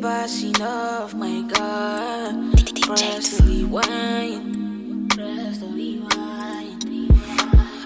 [0.06, 2.54] Waiting past enough, my God.
[2.84, 5.10] Press the rewind.
[5.10, 6.86] Press the rewind.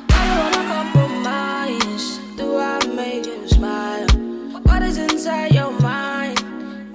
[0.09, 2.20] I don't wanna compromise.
[2.36, 4.07] Do I make you smile?
[4.63, 6.39] What is inside your mind?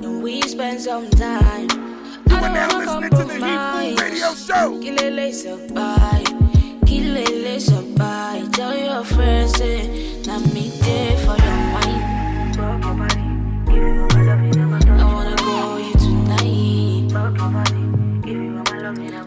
[0.00, 1.68] Can we spend some time?
[2.28, 4.66] I don't now listening to the Heatful Radio Show.
[4.84, 6.24] Kilele sabay,
[6.84, 8.52] kilele sabay.
[8.52, 12.04] Tell your friends say, na me there for your mind.
[12.58, 14.73] I wanna go you tonight.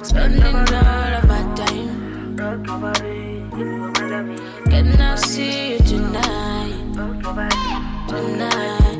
[0.01, 2.35] Spending all of my time.
[4.65, 6.73] Can I see you tonight?
[8.07, 8.97] Tonight.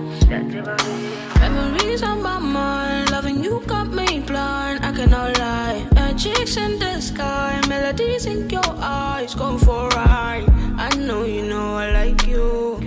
[1.40, 4.86] Memories on my mind, loving you got me blind.
[4.86, 5.88] I cannot lie.
[5.96, 10.46] Magics in the sky, melodies in your eyes, going for a ride.
[10.78, 12.78] I know you know I like you.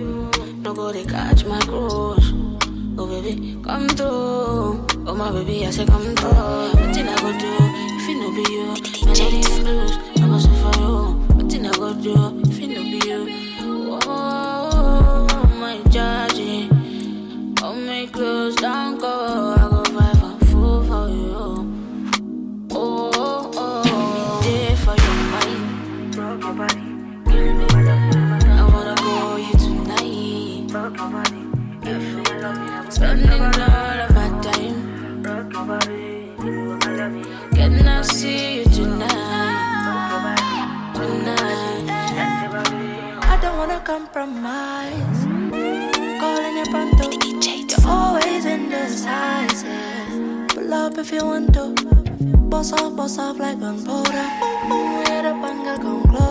[0.63, 2.31] No go to catch my cruise.
[2.97, 4.90] Oh baby, come through.
[5.03, 6.29] Oh my baby, I say come through.
[6.29, 7.53] What thing I go do
[7.97, 8.67] if it no be you?
[9.05, 11.13] Melody and blues, I must for you.
[11.35, 12.40] What thing I go do
[43.91, 45.19] compromise.
[46.21, 47.05] Calling you pronto.
[47.43, 49.65] You're always in the size.
[50.53, 51.75] Pull up if you want to.
[52.51, 54.27] Boss off, boss off like gunpowder.
[54.95, 56.30] Where the banger come closer.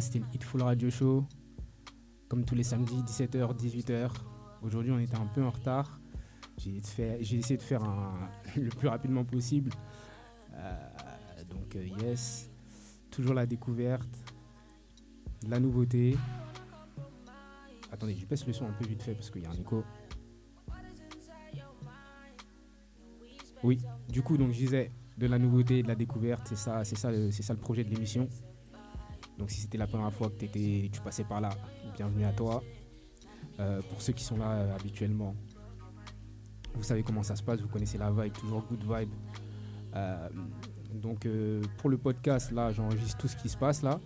[0.00, 1.24] C'était le Hitful Radio Show.
[2.28, 4.10] Comme tous les samedis, 17h, 18h.
[4.62, 6.00] Aujourd'hui, on était un peu en retard.
[6.56, 7.82] J'ai essayé de faire
[8.56, 9.70] le plus rapidement possible.
[10.54, 12.50] Euh, donc, euh, yes.
[13.10, 14.08] Toujours la découverte.
[15.48, 16.16] La nouveauté.
[17.92, 19.84] Attendez, je baisse le son un peu vite fait parce qu'il y a un écho.
[23.62, 27.10] Oui, du coup, donc je disais de la nouveauté, de la découverte, c'est ça, ça,
[27.30, 28.28] c'est ça le projet de l'émission.
[29.38, 31.50] Donc si c'était la première fois que t'étais- tu passais par là,
[31.96, 32.62] bienvenue à toi.
[33.60, 35.34] Euh, pour ceux qui sont là euh, habituellement,
[36.74, 39.10] vous savez comment ça se passe, vous connaissez la vibe, toujours good vibe.
[39.94, 40.28] Euh,
[40.92, 41.26] donc
[41.78, 44.00] pour le podcast, là, j'enregistre tout ce qui se passe là.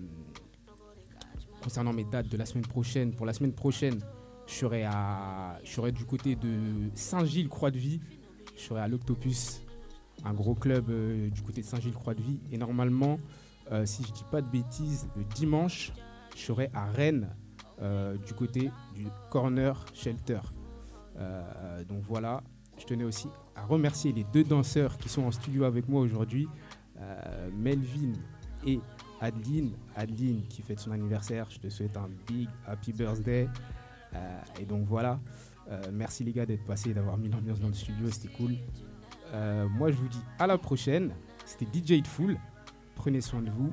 [1.63, 4.01] concernant mes dates de la semaine prochaine, pour la semaine prochaine,
[4.47, 8.01] je serai, à, je serai du côté de Saint-Gilles-Croix-de-Vie.
[8.57, 9.61] Je serai à l'Octopus,
[10.25, 12.41] un gros club euh, du côté de Saint-Gilles-Croix-de-Vie.
[12.53, 13.19] Et normalement,
[13.85, 15.93] si je dis pas de bêtises, le dimanche,
[16.37, 17.35] je serai à Rennes,
[18.25, 20.39] du côté du Corner Shelter.
[21.89, 22.45] Donc voilà,
[22.79, 26.49] je tenais aussi à remercier les deux danseurs qui sont en studio avec moi aujourd'hui,
[27.01, 28.13] euh, Melvin
[28.67, 28.81] et
[29.21, 29.73] Adeline.
[29.95, 33.49] Adeline qui fête son anniversaire, je te souhaite un big happy birthday.
[34.15, 35.19] Euh, et donc voilà,
[35.69, 38.53] Euh, merci les gars d'être passés, d'avoir mis l'ambiance dans le studio, c'était cool.
[39.69, 41.13] Moi je vous dis à la prochaine,
[41.45, 42.39] c'était DJ Hitful,
[42.95, 43.73] prenez soin de vous.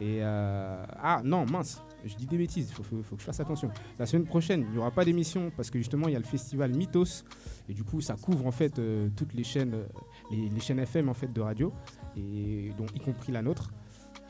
[0.00, 3.70] Et ah non mince, je dis des bêtises, il faut, que je fasse attention.
[3.98, 6.24] La semaine prochaine, il n'y aura pas d'émission parce que justement, il y a le
[6.24, 7.24] festival Mythos
[7.68, 9.86] et du coup, ça couvre en fait euh, toutes les chaînes, euh,
[10.30, 11.72] les, chaînes FM en fait de radio
[12.16, 13.70] et y compris la nôtre.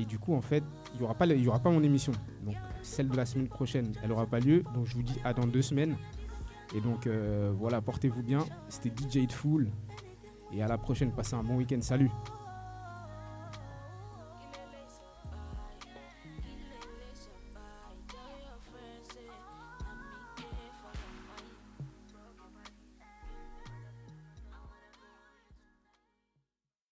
[0.00, 0.62] Et du coup, en fait,
[0.94, 1.14] il n'y aura,
[1.60, 2.12] pas, mon émission.
[2.44, 4.62] Donc, celle de la semaine prochaine, elle n'aura pas lieu.
[4.74, 5.96] Donc, je vous dis à dans deux semaines.
[6.74, 8.44] Et donc, euh, voilà, portez-vous bien.
[8.68, 9.68] C'était DJ de Fool.
[10.52, 11.80] Et à la prochaine, passez un bon week-end.
[11.80, 12.10] Salut!